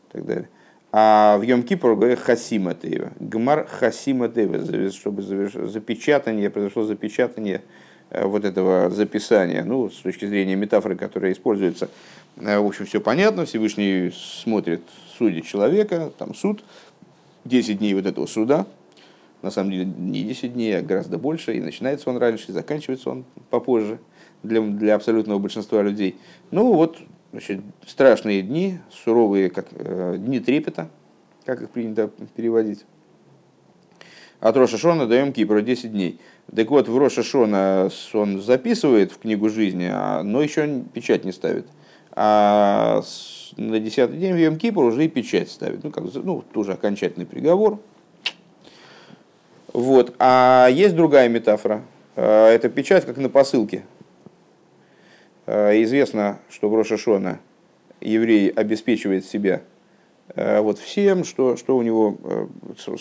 [0.08, 0.48] и так далее.
[0.92, 3.12] А в Йом Кипур говорят Хасима Тейва.
[3.20, 7.62] Гмар Хасима Тейва, чтобы запечатание, произошло запечатание
[8.10, 9.64] э, вот этого записания.
[9.64, 11.90] Ну, с точки зрения метафоры, которая используется,
[12.36, 13.44] э, в общем, все понятно.
[13.44, 14.82] Всевышний смотрит,
[15.18, 16.64] судит человека, там суд,
[17.44, 18.66] 10 дней вот этого суда,
[19.46, 23.10] на самом деле не 10 дней, а гораздо больше, и начинается он раньше, и заканчивается
[23.10, 23.98] он попозже
[24.42, 26.16] для, для абсолютного большинства людей.
[26.50, 26.98] Ну вот
[27.36, 30.88] Значит, страшные дни, суровые как, э, дни трепета,
[31.44, 32.86] как их принято переводить.
[34.40, 36.18] От Роша Шона даем Кипру 10 дней.
[36.54, 41.32] Так вот, в Роша Шона он записывает в книгу жизни, а, но еще печать не
[41.32, 41.66] ставит.
[42.12, 43.02] А
[43.58, 45.84] на 10 день в Йом Кипр уже и печать ставит.
[45.84, 47.80] Ну, как, ну, тоже окончательный приговор.
[49.76, 50.14] Вот.
[50.18, 51.82] А есть другая метафора.
[52.14, 53.82] Э, это печать, как на посылке.
[55.44, 57.40] Э, известно, что в Рошашона
[58.00, 59.60] еврей обеспечивает себя
[60.34, 62.16] э, вот всем, что, что у него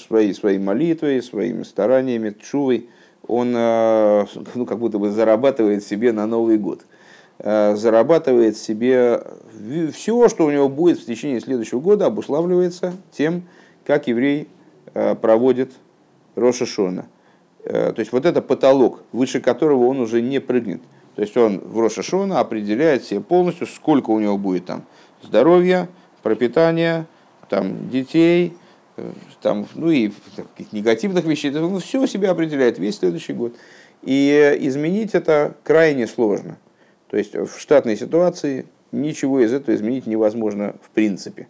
[0.05, 2.89] своей, своей молитвой, своими стараниями, чувой,
[3.25, 6.81] он ну, как будто бы зарабатывает себе на Новый год.
[7.39, 9.23] Зарабатывает себе
[9.93, 13.43] все, что у него будет в течение следующего года, обуславливается тем,
[13.85, 14.49] как еврей
[14.93, 15.71] проводит
[16.35, 17.07] Рошашона.
[17.63, 20.81] То есть вот это потолок, выше которого он уже не прыгнет–
[21.15, 24.83] то есть он в Рошашона определяет себе полностью, сколько у него будет там
[25.21, 25.87] здоровья,
[26.23, 27.07] пропитания,
[27.49, 28.53] там, детей,
[28.97, 31.55] э, там, ну и каких негативных вещей.
[31.57, 33.55] Он все себя определяет весь следующий год.
[34.01, 36.57] И изменить это крайне сложно.
[37.09, 41.47] То есть в штатной ситуации ничего из этого изменить невозможно в принципе.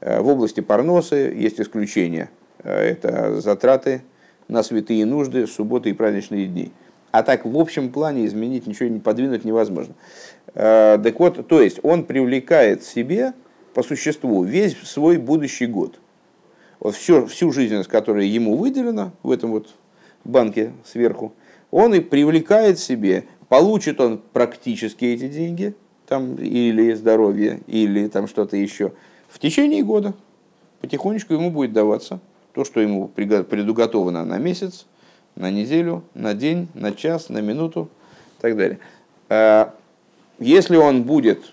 [0.00, 2.30] Э, в области парносы есть исключения.
[2.60, 4.02] Э, это затраты
[4.48, 6.72] на святые нужды, субботы и праздничные дни–
[7.14, 9.94] а так в общем плане изменить ничего не подвинуть невозможно.
[10.52, 13.34] Э, так вот, то есть он привлекает себе
[13.72, 16.00] по существу весь свой будущий год.
[16.80, 19.68] Вот все, всю жизненность, которая ему выделена в этом вот
[20.24, 21.32] банке сверху,
[21.70, 25.76] он и привлекает себе, получит он практически эти деньги,
[26.08, 28.92] там, или здоровье, или там что-то еще,
[29.28, 30.14] в течение года.
[30.80, 32.18] Потихонечку ему будет даваться
[32.54, 34.86] то, что ему предуготовано на месяц,
[35.34, 37.88] на неделю, на день, на час, на минуту
[38.38, 38.78] и так далее.
[39.28, 39.74] А
[40.38, 41.52] если он будет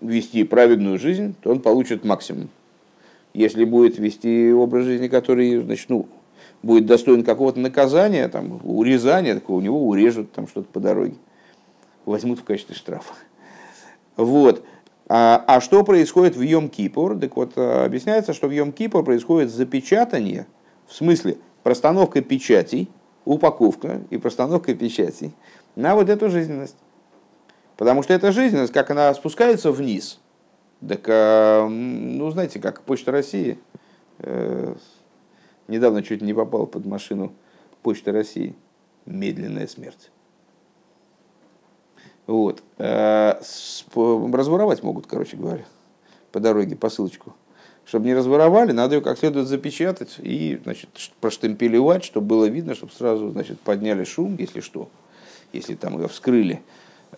[0.00, 2.48] вести праведную жизнь, то он получит максимум.
[3.34, 6.08] Если будет вести образ жизни, который значит, ну,
[6.62, 11.14] будет достоин какого-то наказания, там, урезания, так у него урежут там что-то по дороге.
[12.04, 13.14] Возьмут в качестве штрафа.
[14.16, 14.64] Вот.
[15.08, 17.18] А, а что происходит в Йом-Кипур?
[17.18, 20.46] Так вот, объясняется, что в Йом-Кипур происходит запечатание,
[20.86, 22.88] в смысле, простановка печатей,
[23.24, 25.34] упаковка и простановка печатей
[25.74, 26.76] на вот эту жизненность.
[27.76, 30.20] Потому что эта жизненность, как она спускается вниз,
[30.86, 33.58] так, а, ну, знаете, как Почта России,
[34.18, 34.74] э,
[35.68, 37.32] недавно чуть не попал под машину
[37.82, 38.54] Почта России,
[39.04, 40.10] медленная смерть.
[42.26, 42.62] Вот.
[42.78, 43.40] Э,
[43.94, 45.64] разворовать могут, короче говоря,
[46.32, 47.34] по дороге посылочку
[47.86, 52.92] чтобы не разворовали, надо ее как следует запечатать и значит, проштемпелевать, чтобы было видно, чтобы
[52.92, 54.88] сразу значит, подняли шум, если что,
[55.52, 56.62] если там ее вскрыли.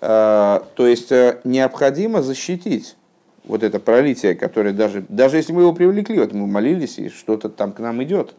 [0.00, 2.96] А, то есть э, необходимо защитить
[3.44, 7.48] вот это пролитие, которое даже, даже если мы его привлекли, вот мы молились, и что-то
[7.48, 8.34] там к нам идет,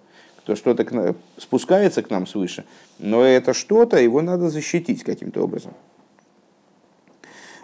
[0.45, 2.63] то что-то к нам, спускается к нам свыше,
[2.99, 5.73] но это что-то, его надо защитить каким-то образом.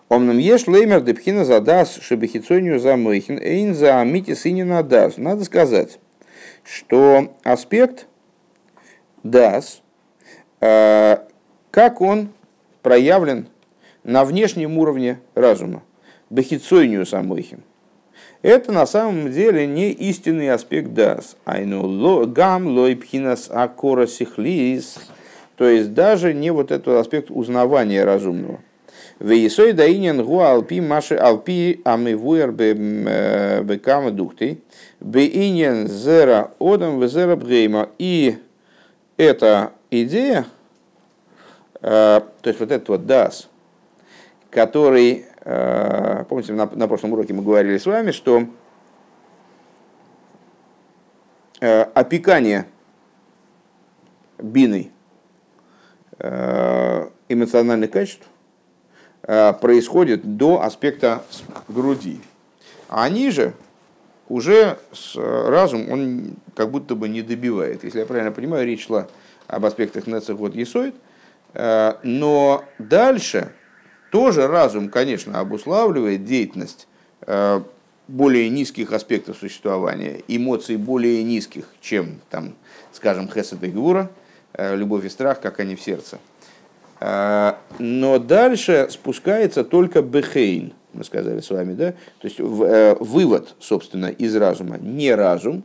[0.08, 5.18] Омнам еш леймер депхина задас шебехицонию за мойхин эйн за амити синина дас.
[5.18, 5.98] Надо сказать,
[6.64, 8.06] что аспект
[9.24, 9.82] дас,
[10.62, 11.18] э,
[11.72, 12.30] как он
[12.84, 13.48] проявлен
[14.04, 15.82] на внешнем уровне разума,
[16.30, 17.64] бехицойнию самойхим.
[18.44, 21.36] это на самом деле не истинный аспект дас.
[21.46, 25.00] Айну гам лойпхинас акора сихлис.
[25.56, 28.60] То есть даже не вот этот аспект узнавания разумного.
[29.20, 34.62] Вейсой даинен гу алпи маши алпи амивуэр бекама духты.
[35.00, 37.90] Бейнен зера одам везера бгейма.
[37.98, 38.38] И
[39.18, 40.46] эта идея,
[41.82, 43.48] то есть вот этот вот дас,
[44.50, 48.48] который Э, помните, на, на прошлом уроке мы говорили с вами, что
[51.62, 52.66] э, опекание
[54.40, 54.92] биной
[56.18, 58.28] э, эмоциональных качеств
[59.26, 61.24] происходит до аспекта
[61.68, 62.20] груди.
[62.90, 63.54] А ниже
[64.30, 64.78] уже
[65.16, 67.84] разум, он как будто бы не добивает.
[67.84, 69.08] Если я правильно понимаю, речь шла
[69.48, 70.96] об аспектах Нецех вот Есоид.
[71.54, 73.52] Но дальше
[74.16, 76.88] тоже разум, конечно, обуславливает деятельность
[77.28, 77.62] э,
[78.08, 82.54] более низких аспектов существования, эмоций более низких, чем, там,
[82.94, 84.10] скажем, хесед и гура,
[84.54, 86.20] э, любовь и страх, как они в сердце.
[87.00, 91.92] Э, но дальше спускается только бехейн, мы сказали с вами, да?
[92.20, 94.78] То есть вывод, собственно, из разума.
[94.78, 95.64] Не разум,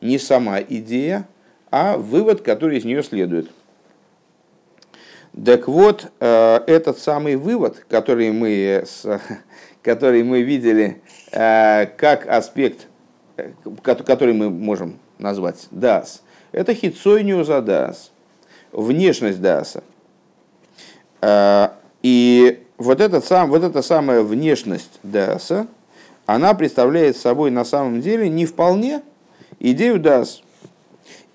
[0.00, 1.26] не сама идея,
[1.70, 3.50] а вывод, который из нее следует–
[5.44, 8.84] так вот, э, этот самый вывод, который мы,
[9.82, 12.88] который мы видели э, как аспект,
[13.36, 13.52] э,
[13.84, 18.10] который мы можем назвать дас, это хитсойнио за дас,
[18.72, 19.84] внешность даса.
[21.22, 25.66] И вот, этот сам, вот эта самая внешность даса,
[26.26, 29.02] она представляет собой на самом деле не вполне
[29.58, 30.42] идею дас–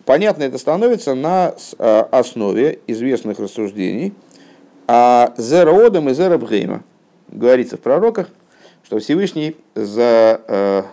[0.05, 4.13] Понятно это становится на э, основе известных рассуждений
[4.87, 6.83] о Зероодам и Зерабхейма.
[7.29, 8.29] Говорится в пророках,
[8.83, 10.83] что Всевышний за, э,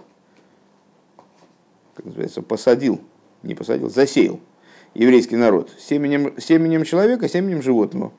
[1.95, 3.03] как называется, посадил,
[3.43, 4.41] не посадил, засеял
[4.95, 8.13] еврейский народ семенем, семенем человека, семенем животного.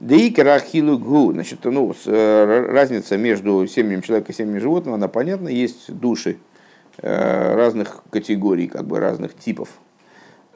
[0.00, 6.38] Дейкарахилугу, значит, ну, э, разница между семенем человека и семенем животного, она понятна, есть души
[7.00, 9.68] Э, разных категорий, как бы разных типов.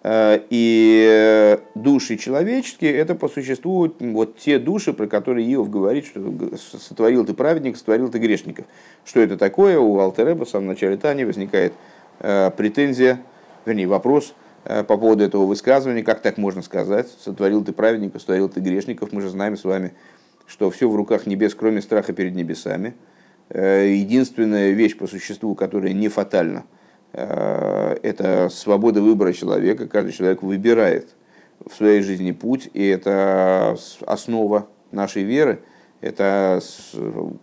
[0.02, 6.20] Э, и души человеческие– это по существу вот те души, про которые Иов говорит, что
[6.80, 8.64] сотворил ты праведник, сотворил ты грешников.
[9.04, 9.78] Что это такое?
[9.78, 11.74] У Алтереба в самом начале Тани возникает
[12.18, 13.20] претензия,
[13.64, 18.60] вернее вопрос по поводу этого высказывания, как так можно сказать, сотворил ты праведников, сотворил ты
[18.60, 19.12] грешников.
[19.12, 19.92] Мы же знаем с вами,
[20.46, 22.94] что все в руках небес, кроме страха перед небесами–
[23.54, 26.64] Э, единственная вещь по существу, которая не фатальна,
[27.12, 29.88] э, это свобода выбора человека.
[29.88, 31.10] Каждый человек выбирает
[31.64, 35.60] в своей жизни путь, и это основа нашей веры.
[36.00, 36.60] Это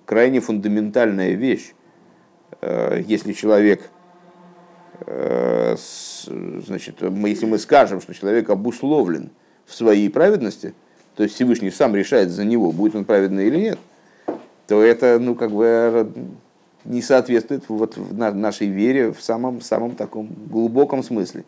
[0.06, 1.74] крайне фундаментальная вещь.
[2.62, 3.92] Э, если человек,
[5.06, 9.30] значит, мы, если мы скажем, что человек обусловлен
[9.66, 10.74] в своей праведности,
[11.16, 13.80] то есть Всевышний сам решает за него, будет он праведный или нет,
[14.68, 16.12] то это, ну, как бы
[16.86, 21.44] не соответствует вот в нашей вере в самом, самом таком глубоком смысле.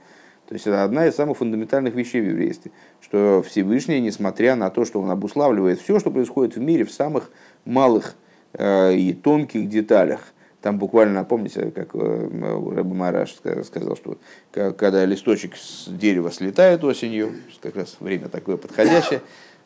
[0.47, 4.83] То есть это одна из самых фундаментальных вещей в еврействе, что Всевышний, несмотря на то,
[4.83, 7.31] что он обуславливает все, что происходит в мире в самых
[7.63, 8.15] малых
[8.53, 12.29] э, и тонких деталях, там буквально, помните, как э,
[12.75, 14.17] Рэбби Мараш сказал, что
[14.51, 19.21] когда листочек с дерева слетает осенью, как раз время такое подходящее,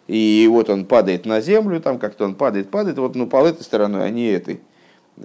[0.08, 3.64] и вот он падает на землю, там как-то он падает, падает, вот ну, по этой
[3.64, 4.62] стороной, а не этой.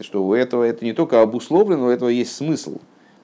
[0.01, 2.79] Что у этого это не только обусловлено, у этого есть смысл.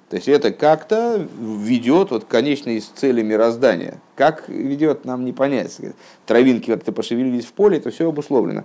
[0.08, 4.00] То есть это как-то ведет вот, к конечной цели мироздания.
[4.14, 5.80] Как ведет, нам не понять.
[6.26, 8.64] Травинки как-то пошевелились в поле, это все обусловлено.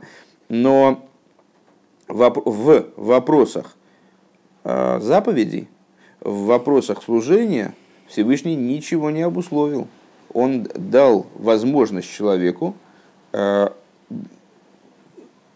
[0.50, 1.08] Но
[2.08, 3.76] в вопросах
[4.64, 5.68] а, заповедей,
[6.20, 7.74] в вопросах служения
[8.08, 9.88] Всевышний ничего не обусловил
[10.34, 12.76] он дал возможность человеку
[13.34, 13.70] э,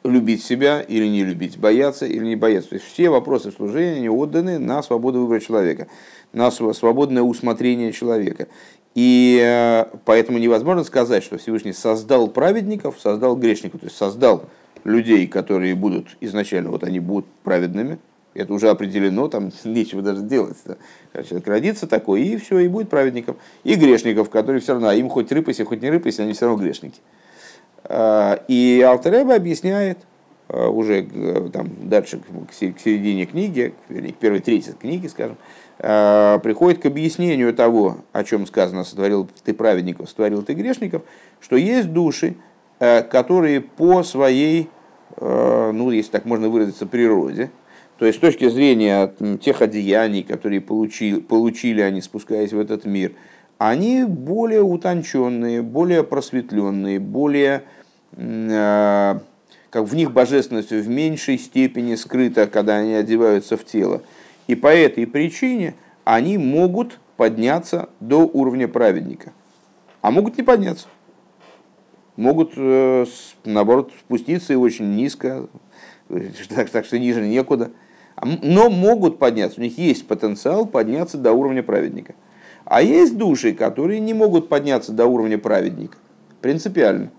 [0.04, 2.72] любить себя или не любить, бояться или не бояться.
[2.72, 5.88] То есть все вопросы служения отданы на свободу выбора человека,
[6.34, 8.48] на свободное усмотрение человека.
[8.94, 14.46] И э, поэтому невозможно сказать, что Всевышний создал праведников, создал грешников, то есть создал
[14.86, 17.98] людей, которые будут изначально, вот они будут праведными,
[18.36, 20.58] это уже определено, там нечего даже делать.
[21.28, 23.38] Человек родится такой, и все, и будет праведником.
[23.64, 26.62] И грешников, которые все равно, а им хоть рыпайся, хоть не рыпайся, они все равно
[26.64, 27.00] грешники.
[27.86, 30.00] А, и Алтереба объясняет,
[30.50, 35.38] а, уже э, там, дальше к середине книги, к первой трети книги, скажем,
[35.78, 41.02] приходит к объяснению того, о чем сказано, сотворил ты праведников, сотворил ты грешников,
[41.42, 42.36] что есть души,
[43.10, 44.70] которые по своей,
[45.18, 47.52] э, ну, если так можно выразиться, природе,
[47.98, 53.14] То есть с точки зрения тех одеяний, которые получили, получили они, спускаясь в этот мир,
[53.58, 57.64] они более утонченные, более просветленные, более
[58.12, 59.20] э,
[59.70, 64.02] как в них божественность в меньшей степени скрыта, когда они одеваются в тело.
[64.48, 69.34] И по этой причине они могут подняться до уровня праведника.
[70.02, 70.88] А могут не подняться.
[72.16, 73.06] Могут, э,
[73.44, 75.48] наоборот, спуститься и очень низко,
[76.50, 77.72] так, так что ниже некуда.
[78.42, 82.16] Но могут подняться, у них есть потенциал подняться до уровня праведника.
[82.64, 85.98] А есть души, которые не могут подняться до уровня праведника.
[86.42, 87.12] Принципиально.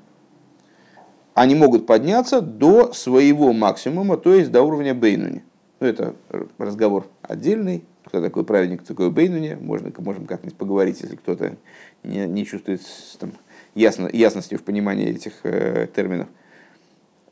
[1.35, 5.45] Они могут подняться до своего максимума, то есть до уровня Бейнуни.
[5.81, 6.17] Ну, это
[6.59, 7.85] разговор отдельный.
[8.07, 9.59] Кто такой праведник, кто такой Бейнуни.
[9.61, 11.57] Можно, можем как-нибудь поговорить, если кто-то
[12.03, 12.81] не, не чувствует
[13.19, 13.33] там,
[13.77, 16.27] ясно, ясности в понимании этих э, терминов.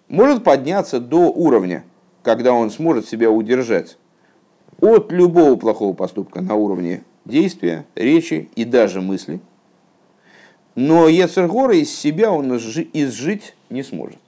[0.09, 1.83] Может подняться до уровня,
[2.23, 3.97] когда он сможет себя удержать
[4.81, 9.41] от любого плохого поступка на уровне действия, речи и даже мысли.
[10.75, 14.19] Но Ецергора из себя он изжить не сможет.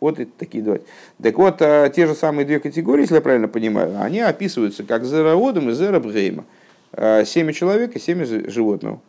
[0.00, 0.78] Вот это такие два.
[1.22, 5.04] Так вот, а, те же самые две категории, если я правильно понимаю, они описываются как
[5.04, 6.46] зероодом и зеробгейма.
[6.92, 9.00] А, семя человека, семя животного.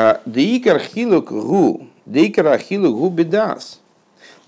[0.00, 1.32] А, Дейкар хилук
[3.12, 3.80] бедас.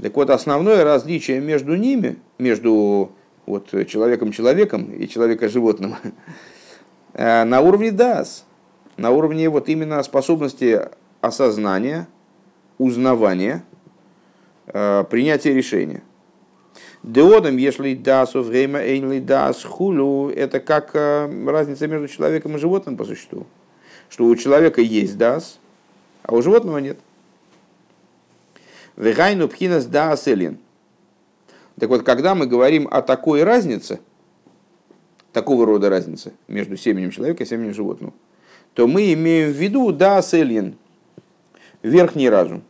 [0.01, 3.11] Так вот, основное различие между ними, между
[3.47, 5.97] вот, человеком-человеком и человека-животным,
[7.15, 8.45] на уровне дас,
[8.97, 10.83] на уровне вот именно способности
[11.21, 12.07] осознания,
[12.79, 13.65] узнавания,
[14.69, 16.05] э, принятия решения.
[17.03, 22.97] Деодом, если дас время эйнли дас хулю, это как э, разница между человеком и животным
[22.97, 23.49] по существу.
[24.11, 25.59] Что у человека есть дас,
[26.23, 26.99] а у животного нет.
[28.97, 30.59] Вегайну пхинас дас элин.
[31.79, 34.01] Так вот, когда мы говорим о такой разнице,
[35.33, 38.13] такого рода разнице между семенем человека и семенем животного,
[38.75, 40.77] то мы имеем в виду дас элин,
[41.83, 42.63] верхний разум.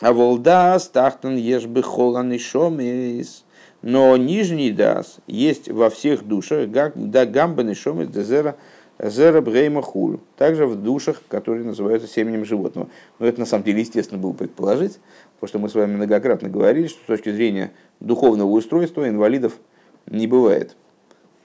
[0.00, 3.44] А волдас тахтан ешбы холан и шомис.
[3.80, 8.56] Но нижний дас есть во всех душах, да гамбан и шомис дезера
[8.98, 10.20] зера брейма хулю.
[10.36, 12.88] Также в душах, которые называются семенем животного.
[13.18, 14.98] Но это на самом деле естественно было предположить,
[15.34, 19.54] потому что мы с вами многократно говорили, что с точки зрения духовного устройства инвалидов
[20.06, 20.76] не бывает.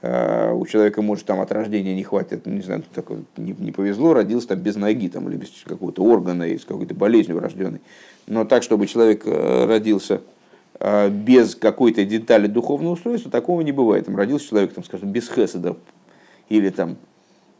[0.02, 4.14] А, у человека может там от рождения не хватит, не знаю, так, не, не повезло,
[4.14, 7.82] родился там без ноги там, или без какого-то органа, или с какой-то болезнью рожденный.
[8.28, 10.22] Но так, чтобы человек э, родился
[10.80, 14.06] а, без какой-то детали духовного устройства, такого не бывает.
[14.06, 15.76] Там родился человек, там, скажем, без хеседа,
[16.50, 16.98] или там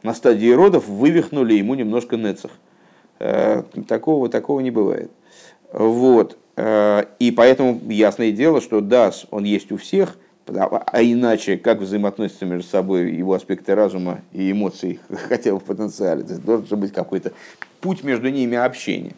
[0.08, 2.52] на стадии родов вывихнули ему немножко нецах.
[3.20, 5.12] Э, такого, такого не бывает.
[5.72, 6.38] Вот.
[6.56, 10.18] Э, и поэтому ясное дело, что дас, он есть у всех–
[10.50, 15.00] а иначе, как взаимоотносятся между собой его аспекты разума и эмоций,
[15.30, 16.24] хотя бы в потенциале?
[16.24, 17.34] Должен быть какой-то
[17.82, 19.14] путь между ними общения.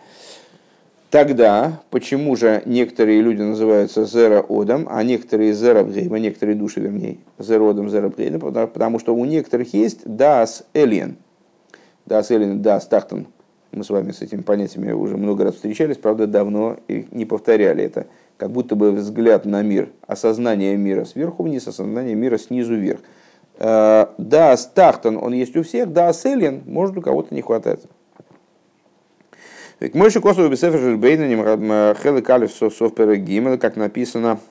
[1.10, 7.90] Тогда, почему же некоторые люди называются зеро-одом, а некоторые зеро-бгейм, а некоторые души, вернее, зеро-одом,
[7.90, 11.18] зеро-бгейм, потому что у некоторых есть дас элен.
[12.06, 13.28] Дас элен, дас тахтан.
[13.72, 17.84] Мы с вами с этими понятиями уже много раз встречались, правда, давно и не повторяли
[17.84, 18.08] это
[18.40, 23.02] как будто бы взгляд на мир, осознание мира сверху вниз, осознание мира снизу вверх.
[23.58, 27.82] Э, да, стахтан он есть у всех, да, селен может у кого-то не хватает.
[29.80, 34.42] Мой Мойши Косов Бесефер Жильбейнаним э, Хелы Калиф Сов Гимел, как написано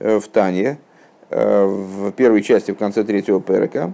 [0.00, 0.78] э, в Тане,
[1.28, 3.92] в первой части, в конце третьего перека,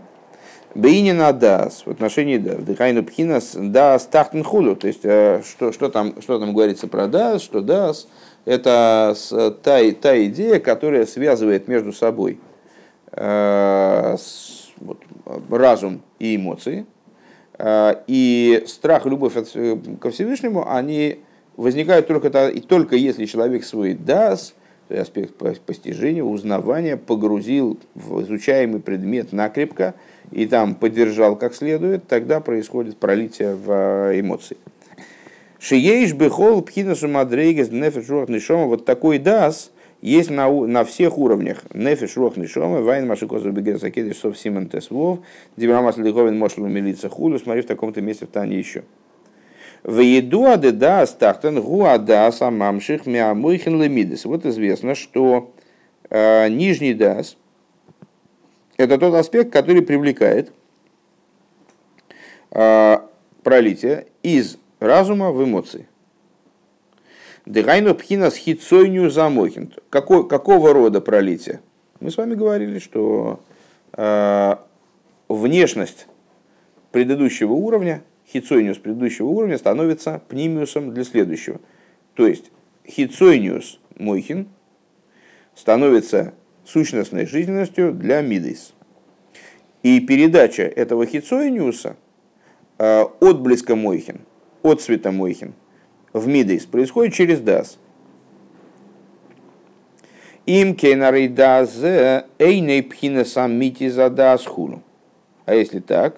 [0.75, 4.77] Бейнина дас в отношении да, дыхайну пхинас дас тахтен хулю.
[4.77, 8.07] То есть, что, что, там, что там говорится про дас, что дас,
[8.45, 9.15] это
[9.63, 12.39] та, та идея, которая связывает между собой
[13.13, 14.17] э,
[14.79, 14.99] вот,
[15.51, 16.87] разум и эмоции.
[17.65, 21.21] Э, и страх и любовь ко Всевышнему, они
[21.57, 24.55] возникают только, и только если человек свой даст,
[24.89, 25.35] аспект
[25.65, 29.95] постижения, узнавания, погрузил в изучаемый предмет накрепко
[30.33, 33.71] и там поддержал как следует, тогда происходит пролитие в
[34.11, 34.57] э, эмоции.
[35.61, 38.67] Шиеиш бехол пхинасу мадрейгес нефеш руах нишома.
[38.67, 39.71] Вот такой дас
[40.03, 41.63] есть на, на всех уровнях.
[41.73, 45.21] Нефеш руах нишома, вайн машикозу бегер сакедиш сов симон тесвов,
[45.57, 47.39] дибрамас лиховен мошлу милица худу.
[47.39, 48.83] Смотри в таком-то месте в Тане еще.
[49.85, 54.25] В еду адедас тахтен гуадас амамших миамуихин лемидес.
[54.25, 55.53] Вот известно, что
[56.11, 57.37] э, нижний дас
[58.77, 60.53] это тот аспект, который привлекает
[62.51, 62.97] э,
[63.45, 65.87] пролитие из разума в эмоции.
[67.47, 69.73] Дыгайну пхина с хитсойню замохин.
[69.91, 71.61] Какого, какого рода пролитие?
[71.99, 73.41] Мы с вами говорили, что
[73.95, 74.57] э,
[75.29, 76.07] внешность
[76.93, 81.61] предыдущего уровня, хицойниус предыдущего уровня становится пнимиусом для следующего.
[82.15, 82.53] То есть
[82.87, 84.47] хицойниус мойхин
[85.57, 86.35] становится
[86.65, 88.73] сущностной жизненностью для мидейс.
[89.83, 91.97] И передача этого хицойниуса
[92.79, 94.21] э, от близко мойхин,
[94.63, 95.55] от цвета мойхин
[96.13, 97.79] в мидейс происходит через дас.
[100.47, 101.79] Им кейнарей даз
[102.39, 104.83] эйней пхина сам мити за дас хуну.
[105.45, 106.17] А если так,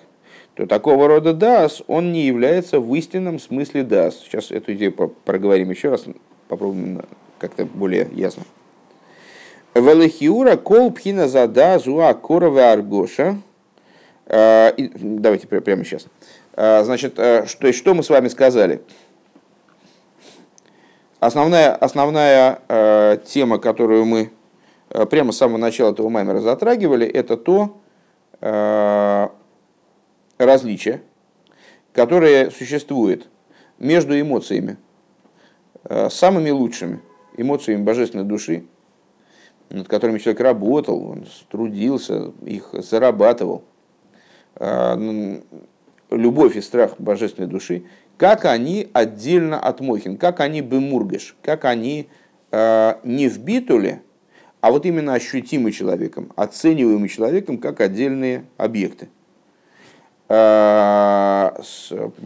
[0.55, 4.21] то такого рода дас, он не является в истинном смысле дас.
[4.21, 6.07] Сейчас эту идею проговорим еще раз,
[6.49, 7.03] попробуем
[7.39, 8.45] как-то более ясно.
[9.75, 13.39] Велихиура кол пхина за дазу а корова аргоша–
[14.27, 16.07] Э, давайте прямо сейчас.
[16.55, 18.81] Э, значит, э, что, что мы с вами сказали?
[21.25, 24.31] Основная, основная э, тема, которую мы
[25.11, 27.81] прямо с самого начала этого маймера затрагивали, это то
[28.41, 29.29] э,
[30.39, 31.03] различие,
[31.93, 33.27] которое существует
[33.79, 34.77] между эмоциями,
[35.85, 37.01] э, самыми лучшими
[37.37, 38.67] эмоциями божественной души,
[39.71, 43.65] над которыми человек работал, он трудился, их зарабатывал–
[44.57, 45.41] Э,
[46.11, 47.85] любовь и страх божественной души,
[48.17, 52.09] как они отдельно от Мохин, как они бемургеш, как они
[52.53, 54.03] э, не в битуле,
[54.61, 59.09] а вот именно ощутимы человеком, оцениваемы человеком как отдельные объекты.
[60.29, 61.51] Э,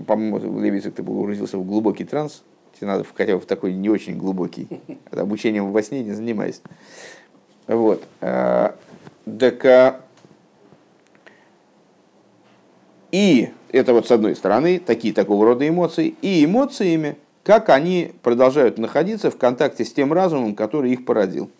[0.06, 2.42] по-моему, Левицик ты погрузился в глубокий транс,
[2.78, 4.68] тебе надо хотя бы в такой не очень глубокий,
[5.10, 6.60] обучением во сне не занимайся.
[7.66, 8.06] Вот.
[8.20, 10.00] Так
[13.10, 18.78] и это вот с одной стороны такие такого рода эмоции, и эмоциями, как они продолжают
[18.78, 21.50] находиться в контакте с тем разумом, который их породил.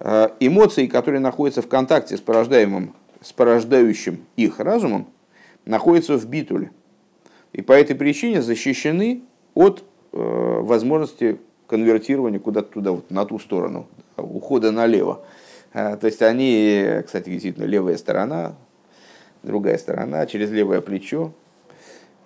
[0.00, 5.06] Э, эмоции, которые находятся в контакте с порождаемым, с порождающим их разумом,
[5.64, 6.70] находятся в битуле.
[7.52, 9.22] И по этой причине защищены
[9.54, 15.24] от э, возможности конвертирования куда-то туда, вот, на ту сторону, ухода налево.
[15.72, 18.54] Э, то есть они, кстати, действительно, левая сторона,
[19.42, 21.32] другая сторона, через левое плечо,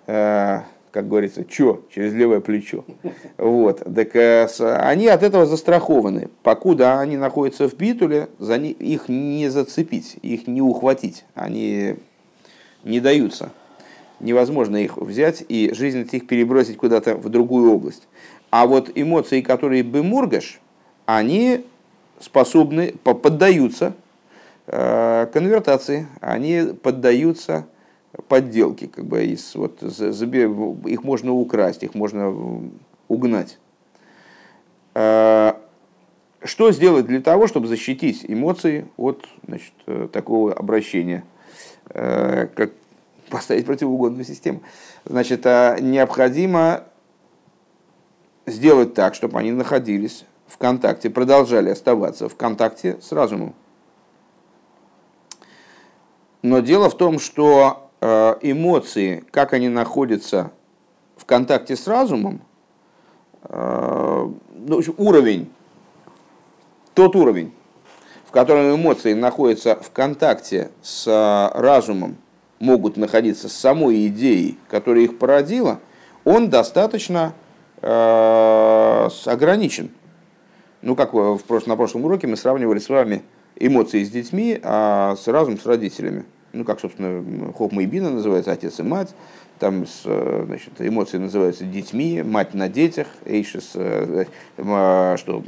[0.07, 0.59] э,
[0.93, 2.85] как говорится, чё, через левое плечо.
[3.37, 3.79] Вот.
[3.79, 4.47] Так э,
[4.77, 6.29] они от этого застрахованы.
[6.43, 11.25] Покуда они находятся в битуле, за них, их не зацепить, их не ухватить.
[11.33, 11.95] Они
[12.83, 13.51] не даются.
[14.19, 18.07] Невозможно их взять и жизнь их перебросить куда-то в другую область.
[18.51, 20.61] А вот эмоции, которые бы мургаш,
[21.07, 21.65] они
[22.19, 23.93] способны, поддаются
[24.65, 27.65] конвертации, они поддаются
[28.27, 32.71] подделке, как бы из, вот, их можно украсть, их можно
[33.07, 33.57] угнать.
[34.93, 35.53] Э,
[36.43, 41.23] что сделать для того, чтобы защитить эмоции от значит, э, такого обращения,
[41.85, 42.71] как
[43.29, 44.61] поставить противоугонную систему?
[45.05, 46.85] Значит, необходимо
[48.45, 53.53] сделать так, чтобы они находились в контакте, продолжали оставаться в контакте с разумом.
[56.43, 60.51] Но дело в том, что э, эмоции, как они находятся
[61.15, 62.41] в контакте с разумом,
[63.43, 65.49] э, ну, уровень,
[66.93, 67.53] тот уровень,
[68.27, 72.17] в котором эмоции находятся в контакте с э, разумом,
[72.59, 75.79] могут находиться с самой идеей, которая их породила,
[76.25, 77.33] он достаточно
[77.81, 79.91] ограничен.
[80.81, 83.23] Ну, как в прошлом, на прошлом уроке мы сравнивали с вами
[83.59, 88.51] эмоции с детьми, а с разум с родителями ну, как, собственно, Хохма и Бина называется,
[88.51, 89.13] отец и мать,
[89.59, 94.25] там э, значит, эмоции называются детьми, мать на детях, Эйшес, э,
[94.57, 95.43] э, что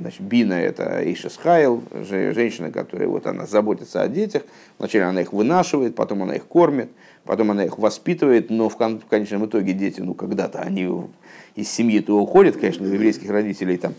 [0.00, 4.42] значит, Бина это Эйшес Хайл, женщина, которая вот она заботится о детях,
[4.78, 6.90] вначале она их вынашивает, потом она их кормит,
[7.24, 10.88] потом она их воспитывает, но в, кон- в конечном итоге дети, ну, когда-то они
[11.54, 13.94] из семьи-то уходят, конечно, у еврейских родителей там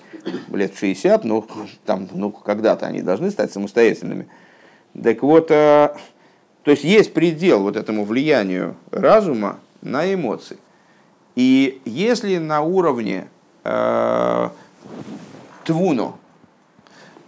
[0.51, 1.45] лет 60, но
[1.85, 4.27] там, ну, когда-то они должны стать самостоятельными.
[4.93, 5.51] Так вот,
[6.67, 10.57] то есть есть предел вот этому влиянию разума на эмоции.
[11.37, 13.29] И если на уровне
[13.63, 14.49] э,
[15.63, 16.15] твуно,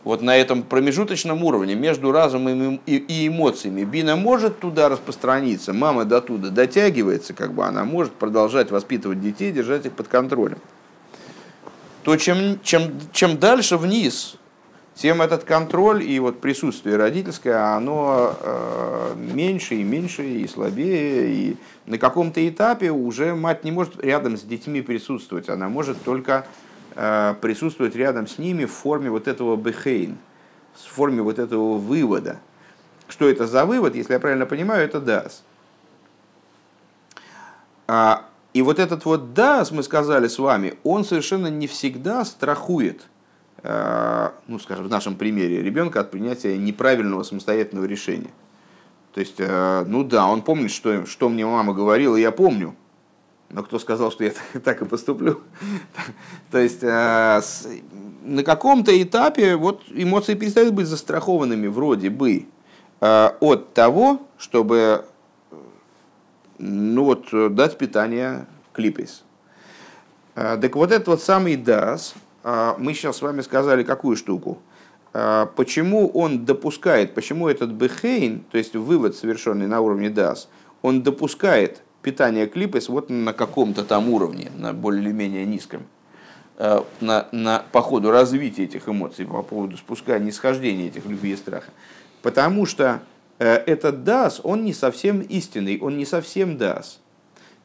[0.03, 6.19] вот на этом промежуточном уровне между разумом и, эмоциями, бина может туда распространиться, мама до
[6.19, 10.57] туда дотягивается, как бы она может продолжать воспитывать детей, держать их под контролем,
[12.03, 14.35] то чем, чем, чем дальше вниз
[14.99, 21.33] тем этот контроль и вот присутствие родительское, оно э, меньше и меньше и слабее.
[21.33, 26.45] И на каком-то этапе уже мать не может рядом с детьми присутствовать, она может только
[26.95, 30.17] э, присутствовать рядом с ними в форме вот этого бехейн,
[30.73, 32.37] в форме вот этого вывода.
[33.07, 35.43] Что это за вывод, если я правильно понимаю, это дас.
[37.87, 43.03] А, и вот этот вот дас, мы сказали с вами, он совершенно не всегда страхует,
[43.63, 48.31] ну, скажем, в нашем примере, ребенка от принятия неправильного самостоятельного решения.
[49.13, 52.75] То есть, а, ну да, он помнит, что, что мне мама говорила, я помню,
[53.49, 54.31] но кто сказал, что я
[54.63, 55.41] так и поступлю?
[56.51, 62.45] То есть на каком-то этапе вот эмоции перестают быть застрахованными вроде бы
[63.01, 65.05] от того, чтобы
[66.59, 69.23] ну вот, э, дать питание клипейс.
[70.35, 71.97] Так вот этот вот самый а,
[72.43, 74.59] мы сейчас с вами сказали какую штуку.
[75.11, 80.49] А, почему он допускает, почему этот бехейн, то есть вывод, совершенный на уровне дас,
[80.81, 85.83] он допускает питание клипейс вот на каком-то там уровне, на более-менее низком,
[86.57, 91.71] на, на, по ходу развития этих эмоций, по поводу спускания, нисхождения этих любви и страха.
[92.21, 93.01] Потому что
[93.39, 96.99] Э, этот дас, он не совсем истинный, он не совсем дас.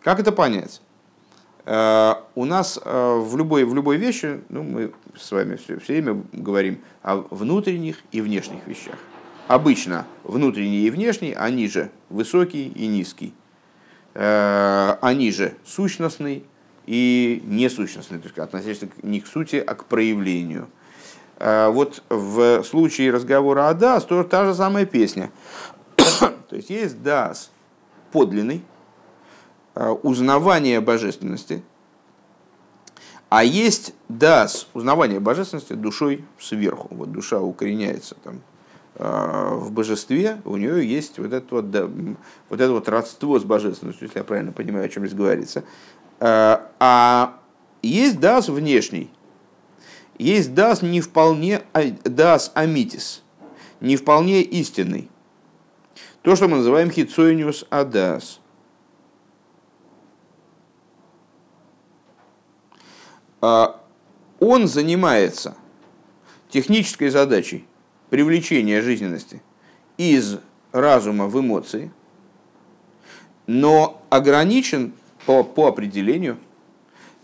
[0.01, 0.81] Как это понять?
[1.67, 5.95] Э, у нас э, в любой, в любой вещи, ну, мы с вами все, все
[5.95, 8.97] время говорим о внутренних и внешних вещах.
[9.49, 13.35] Обычно внутренний и внешний, они же высокий и низкий.
[14.15, 16.45] Они же сущностный
[16.87, 20.69] и несущностный, то есть относящийся не к сути, а к проявлению–
[21.41, 25.31] вот в случае разговора о Дас, то та же самая песня.
[25.97, 27.51] то есть есть Дас
[28.13, 28.63] подлинный,
[29.75, 31.63] узнавание божественности,
[33.29, 36.89] а есть Дас, узнавание божественности душой сверху.
[36.93, 38.43] Вот душа укореняется там
[38.97, 41.65] а, в божестве, у нее есть вот это вот,
[42.49, 45.65] вот это вот родство с божественностью, если я правильно понимаю, о чем здесь говорится.
[46.21, 47.41] А
[47.83, 49.11] есть дас внешний,
[50.17, 53.23] есть дас не вполне, а, дас амитис,
[53.81, 55.11] не вполне истинный.
[56.23, 58.39] То, что мы называем хитсойниус адас.
[64.41, 65.57] Он занимается
[66.49, 67.67] технической задачей
[68.11, 69.43] привлечения жизненности
[69.97, 70.39] из
[70.73, 71.93] разума в эмоции,
[73.47, 74.93] но ограничен
[75.27, 76.39] по, по определению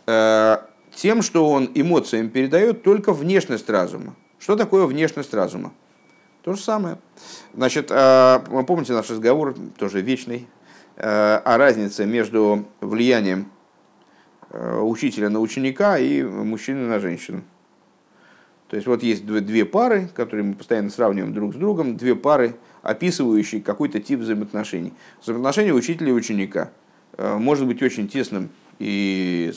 [0.07, 0.59] э,
[0.95, 4.14] тем, что он эмоциям передает только внешность разума.
[4.39, 5.73] Что такое внешность разума?
[6.43, 6.99] То же самое.
[7.55, 10.49] Значит, а, вы помните наш разговор, тоже вечный,
[10.97, 13.60] а, о разнице между влиянием а,
[14.53, 17.42] учителя на ученика и мужчины на женщину.
[18.68, 22.57] То есть вот есть две пары, которые мы постоянно сравниваем друг с другом, две пары,
[22.82, 24.92] описывающие какой-то тип взаимоотношений.
[25.22, 26.70] Взаимоотношения учителя и ученика
[27.18, 28.48] может быть очень тесным
[28.78, 29.53] и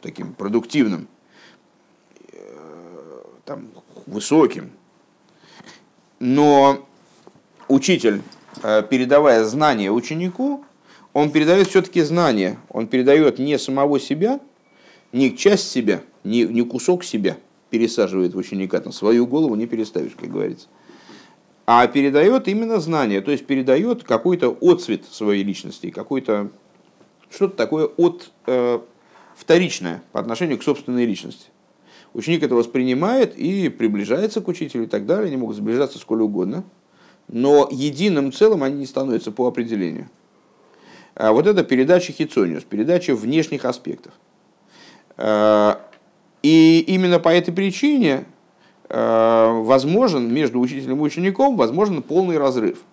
[0.00, 1.08] таким продуктивным,
[2.32, 2.36] э,
[3.44, 3.68] там,
[4.06, 4.70] высоким.
[6.18, 6.86] Но
[7.68, 8.22] учитель,
[8.62, 10.64] э, передавая знания ученику,
[11.14, 12.58] он передает все-таки знания.
[12.68, 14.40] Он передает не самого себя,
[15.12, 17.38] не часть себя, не, не кусок себя
[17.70, 20.68] пересаживает в ученика, на свою голову не переставишь, как говорится.
[21.66, 26.50] А передает именно знания, то есть передает какой-то отцвет своей личности, какой-то
[27.30, 28.80] что-то такое от э,
[29.34, 31.46] вторичное по отношению к собственной личности.
[32.12, 35.28] Ученик это воспринимает и приближается к учителю и так далее.
[35.28, 36.64] Они могут сближаться сколь угодно.
[37.26, 40.08] Но единым целым они не становятся по определению.
[41.14, 44.12] А вот это передача хитсониус, передача внешних аспектов.
[45.16, 45.80] А,
[46.42, 48.24] и именно по этой причине
[48.88, 52.78] а, возможен между учителем и учеником возможен полный разрыв–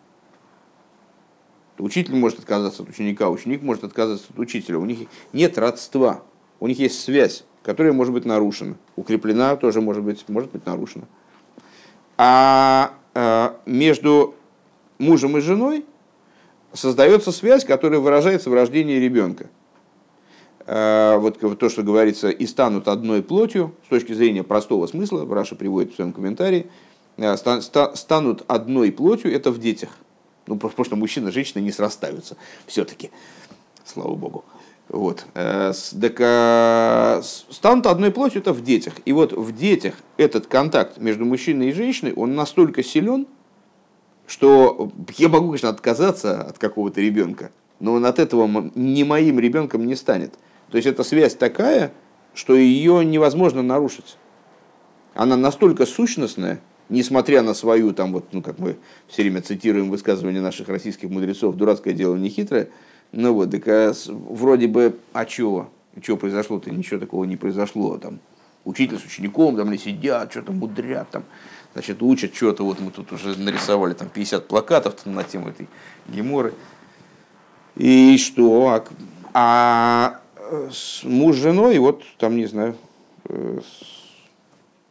[1.82, 4.78] Учитель может отказаться от ученика, ученик может отказаться от учителя.
[4.78, 6.22] У них нет родства,
[6.60, 8.78] у них есть связь, которая может быть нарушена.
[8.96, 11.06] Укреплена тоже может быть, может быть нарушена.
[12.18, 12.94] А
[13.66, 14.36] между
[15.00, 15.84] мужем и женой
[16.74, 19.50] создается связь, которая выражается в рождении ребенка.
[20.66, 25.56] Э, вот то, что говорится, и станут одной плотью, с точки зрения простого смысла, Раша
[25.56, 26.68] приводит в своем комментарии,
[27.18, 29.90] э, станут одной плотью, это в детях–
[30.48, 33.12] ну, потому что мужчина и женщина не срастаются все-таки,
[33.86, 34.44] слава богу.
[34.90, 35.26] Вот.
[35.34, 38.96] Э, так, станут одной плотью это в детях.
[39.06, 43.28] И вот в детях этот контакт между мужчиной и женщиной, он настолько силен,
[44.32, 47.52] что я могу, конечно, отказаться от какого-то ребенка,
[47.82, 50.36] но он от этого не моим ребенком не станет.
[50.70, 51.92] То есть эта связь такая,
[52.34, 54.16] что ее невозможно нарушить.
[55.16, 58.78] Она настолько сущностная, несмотря на свою, там вот, ну, как мы
[59.10, 62.70] все время цитируем высказывания наших российских мудрецов, дурацкое дело не хитрое,
[63.12, 65.70] ну вот, так а, вроде бы, а чего?
[66.02, 66.72] Чего произошло-то?
[66.72, 68.22] Ничего такого не произошло там.
[68.64, 71.26] учитель с учеником, там, или сидят, что-то мудрят, там,
[71.74, 75.68] значит, учат что-то, вот мы тут уже нарисовали там 50 плакатов на тему этой
[76.08, 76.54] геморы.
[77.76, 78.68] И что?
[78.68, 78.84] А,
[79.34, 80.22] а
[81.04, 82.76] муж с женой, вот там, не знаю,
[83.30, 83.60] э,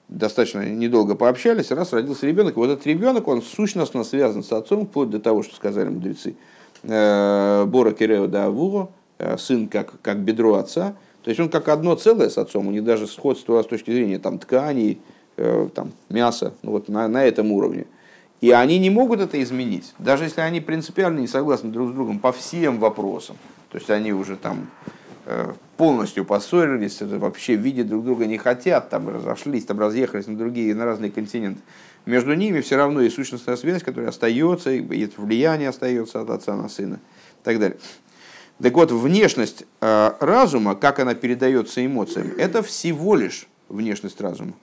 [0.08, 5.10] достаточно недолго пообщались, раз родился ребенок, вот этот ребенок, он сущностно связан с отцом, вплоть
[5.10, 6.36] до того, что сказали мудрецы.
[6.82, 11.68] Э, Бора Кирео да Авуро, э, сын как, как бедро отца, то есть он как
[11.68, 15.00] одно целое с отцом, у них даже сходство с точки зрения там, тканей,
[15.74, 17.86] там, мяса, ну, вот на, на этом уровне.
[18.40, 22.18] И они не могут это изменить, даже если они принципиально не согласны друг с другом
[22.18, 23.36] по всем вопросам.
[23.70, 24.68] То есть они уже там
[25.32, 30.74] Э, полностью поссорились, вообще видеть друг друга не хотят, там разошлись, там разъехались на другие,
[30.74, 31.60] на разные континенты.
[32.04, 36.68] Между ними все равно есть сущностная связь, которая остается, и влияние остается от отца на
[36.68, 37.78] сына и так далее.
[38.60, 44.54] Так вот, внешность э, разума, как она передается эмоциям, это всего лишь внешность разума.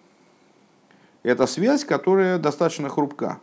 [1.27, 3.39] Это связь, которая достаточно хрупка.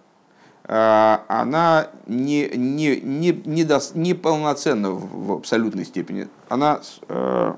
[0.65, 6.29] Э, она не, не, не, не, до, не полноценна в, в абсолютной степени.
[6.49, 7.55] Она э,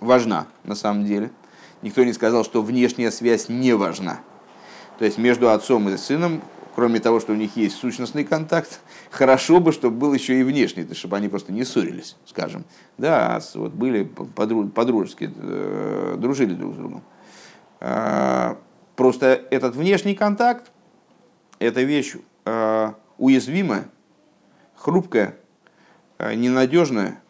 [0.00, 1.30] важна на самом деле.
[1.82, 4.20] Никто не сказал, что внешняя связь не важна.
[4.98, 6.40] То есть между отцом и сыном,
[6.74, 10.88] кроме того, что у них есть сущностный контакт, хорошо бы, чтобы был еще и внешний,
[10.94, 12.64] чтобы они просто не ссорились, скажем.
[12.96, 17.02] Да, а вот были подружески, э, дружили друг с другом.
[19.00, 20.70] Просто этот внешний контакт,
[21.58, 23.88] эта вещь э, уязвимая,
[24.74, 25.36] хрупкая,
[26.18, 27.22] э, ненадежная,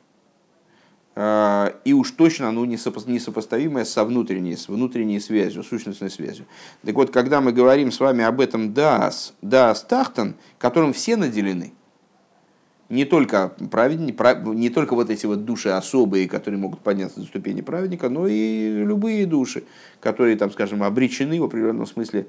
[1.15, 6.47] э, и уж точно оно несопоставимое со внутренней, с внутренней связью, сущностной связью.
[6.85, 11.73] Так вот, когда мы говорим с вами об этом дас, дас тахтан, которым все наделены,
[12.91, 14.15] не только праведники,
[14.55, 18.85] не только вот эти вот души особые, которые могут подняться до ступени праведника, но и
[18.85, 19.63] любые души,
[20.01, 22.27] которые, там, скажем, обречены в определенном смысле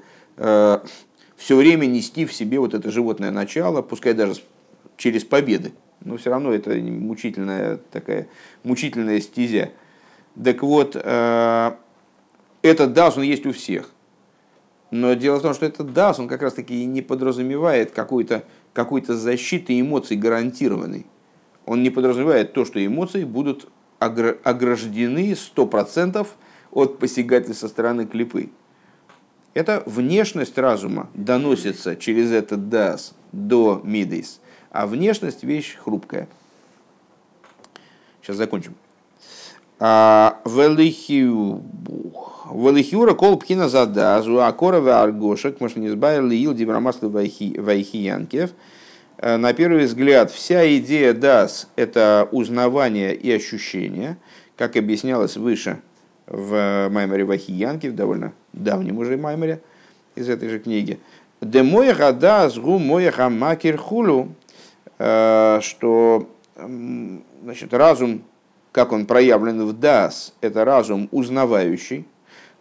[1.42, 4.36] все время нести в себе вот это животное начало, пускай даже
[4.96, 5.74] через победы.
[6.04, 8.28] Но все равно это мучительная такая
[8.64, 9.72] мучительная стезя.
[10.42, 11.72] Так вот, э,
[12.62, 13.90] этот дас, он есть у всех.
[14.92, 17.92] Но дело в том, что этот дас, он как раз таки не подразумевает
[18.74, 21.06] какой-то какой защиты эмоций гарантированной.
[21.66, 23.70] Он не подразумевает то, что эмоции будут
[24.00, 26.28] ограждены 100%
[26.72, 28.50] от посягательства со стороны клипы.
[29.54, 34.40] Это внешность разума доносится через этот дас до мидейс,
[34.72, 36.28] а внешность вещь хрупкая.
[38.22, 38.76] Сейчас закончим.
[39.84, 41.64] А, Велихиура
[43.16, 48.52] кол пхина задазу, акора аргошек, может не избавили ил дибрамаслы вайхиянкев.
[49.18, 54.18] А, на первый взгляд, вся идея дас– это узнавание и ощущение,
[54.56, 55.80] как объяснялось выше
[56.28, 59.62] в Маймере Вахиянке, в довольно давнем уже Маймере
[60.14, 61.00] из этой же книги.
[61.42, 64.36] Де моя гада сгу моя хамакер хулу,
[65.00, 66.30] э, что
[67.44, 68.22] значит, разум,
[68.72, 72.06] как он проявлен в дас, это разум узнавающий.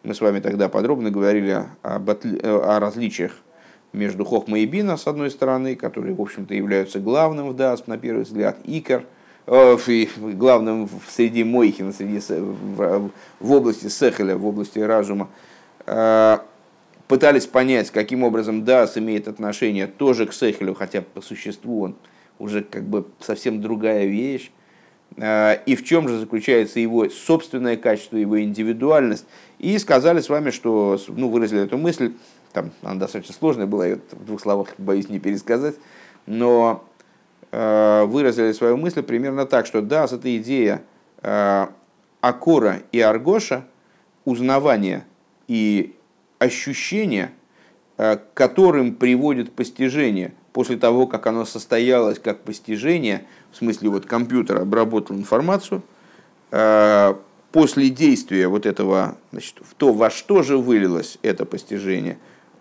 [0.03, 3.37] Мы с вами тогда подробно говорили об, о различиях
[3.93, 7.99] между Хохма и Бина, с одной стороны, которые, в общем-то, являются главным в дас, на
[7.99, 9.05] первый взгляд, Икар–
[9.53, 9.77] Э,
[10.17, 15.29] главным среди Мойхина, среди, в, в области Сехеля, в области разума,
[15.87, 16.39] э,
[17.09, 21.97] пытались понять, каким образом Дас имеет отношение тоже к Сехелю, хотя по существу он
[22.39, 24.60] уже как бы совсем другая вещь, э,
[25.17, 29.27] и в чем же заключается его собственное качество, его индивидуальность.
[29.59, 32.13] И сказали с вами, что, ну, выразили эту мысль,
[32.53, 35.75] там она достаточно сложная была, я в двух словах боюсь не пересказать,
[36.27, 36.85] но
[37.53, 40.83] Э, выразили свою мысль примерно так, что да, эта идея
[41.23, 41.67] э,
[42.21, 43.65] Акора и Аргоша,
[44.25, 45.05] узнавание
[45.49, 45.97] и
[46.39, 47.33] ощущение,
[47.99, 54.61] э, которым приводит постижение после того, как оно состоялось как постижение, в смысле вот компьютер
[54.61, 55.83] обработал информацию,
[56.51, 62.19] после действия вот этого, значит, в то, во что же вылилось это постижение,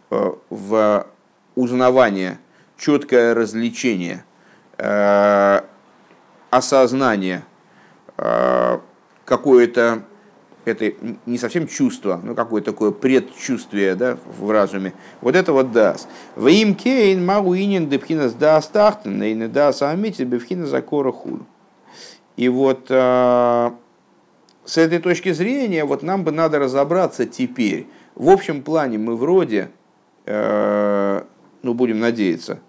[0.09, 1.07] в
[1.55, 2.39] узнавание,
[2.77, 4.23] четкое развлечение–
[4.81, 5.59] Э,
[6.51, 7.43] осознание,
[8.17, 8.79] э,
[9.25, 10.03] какое-то,
[10.65, 10.93] это
[11.25, 14.93] не совсем чувство, но какое-то такое предчувствие да, в разуме.
[15.21, 16.07] Вот это вот даст.
[16.35, 21.45] В им кейн мауинин депхинас даст ахтен, и не даст амити бевхина закора худу.
[22.37, 23.71] И вот э,
[24.65, 27.87] с этой точки зрения вот нам бы надо разобраться теперь.
[28.15, 29.69] В общем плане мы вроде,
[30.25, 31.23] ну
[31.73, 32.59] будем надеяться,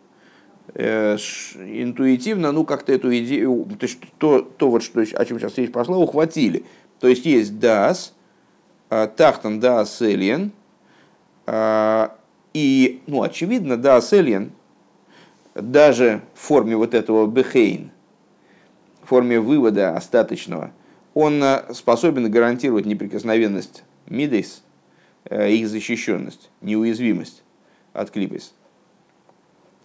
[0.75, 1.17] Э,
[1.57, 3.87] интуитивно, ну, как-то эту идею, то,
[4.19, 6.65] то, то вот, что, о чем сейчас речь пошла, ухватили.
[7.01, 8.15] То есть есть дас,
[8.89, 10.53] тахтан да селен,
[12.53, 14.53] и, ну, очевидно, да селен,
[15.55, 17.91] даже в форме вот этого бехейн,
[19.03, 20.73] в форме вывода остаточного,
[21.15, 21.43] он
[21.73, 24.63] способен гарантировать неприкосновенность мидейс,
[25.29, 27.43] их защищенность, неуязвимость
[27.93, 28.55] от клипес.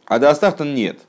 [0.05, 0.99] А да астахтан нет.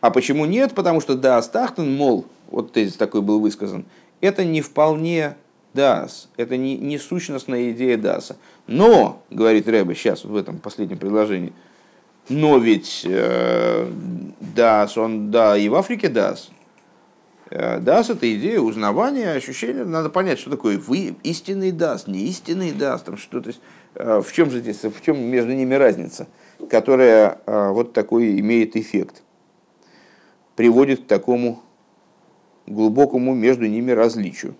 [0.00, 0.74] А почему нет?
[0.74, 3.84] Потому что да астахтан, мол, вот тезис такой был высказан,
[4.22, 5.36] это не вполне
[5.74, 8.36] дас, это не, не сущностная идея даса.
[8.66, 11.52] Но, говорит Рэбе сейчас в этом последнем предложении,
[12.28, 13.90] но ведь э,
[14.40, 16.50] дас, он да и в Африке дас.
[17.50, 19.84] Э, дас это идея узнавания, ощущения.
[19.84, 23.02] Надо понять, что такое вы истинный дас, не истинный дас.
[23.02, 23.60] Там что, то есть,
[23.96, 26.28] э, в чем же здесь, в чем между ними разница,
[26.70, 29.22] которая э, вот такой имеет эффект,
[30.54, 31.60] приводит к такому
[32.66, 34.54] глубокому между ними различию.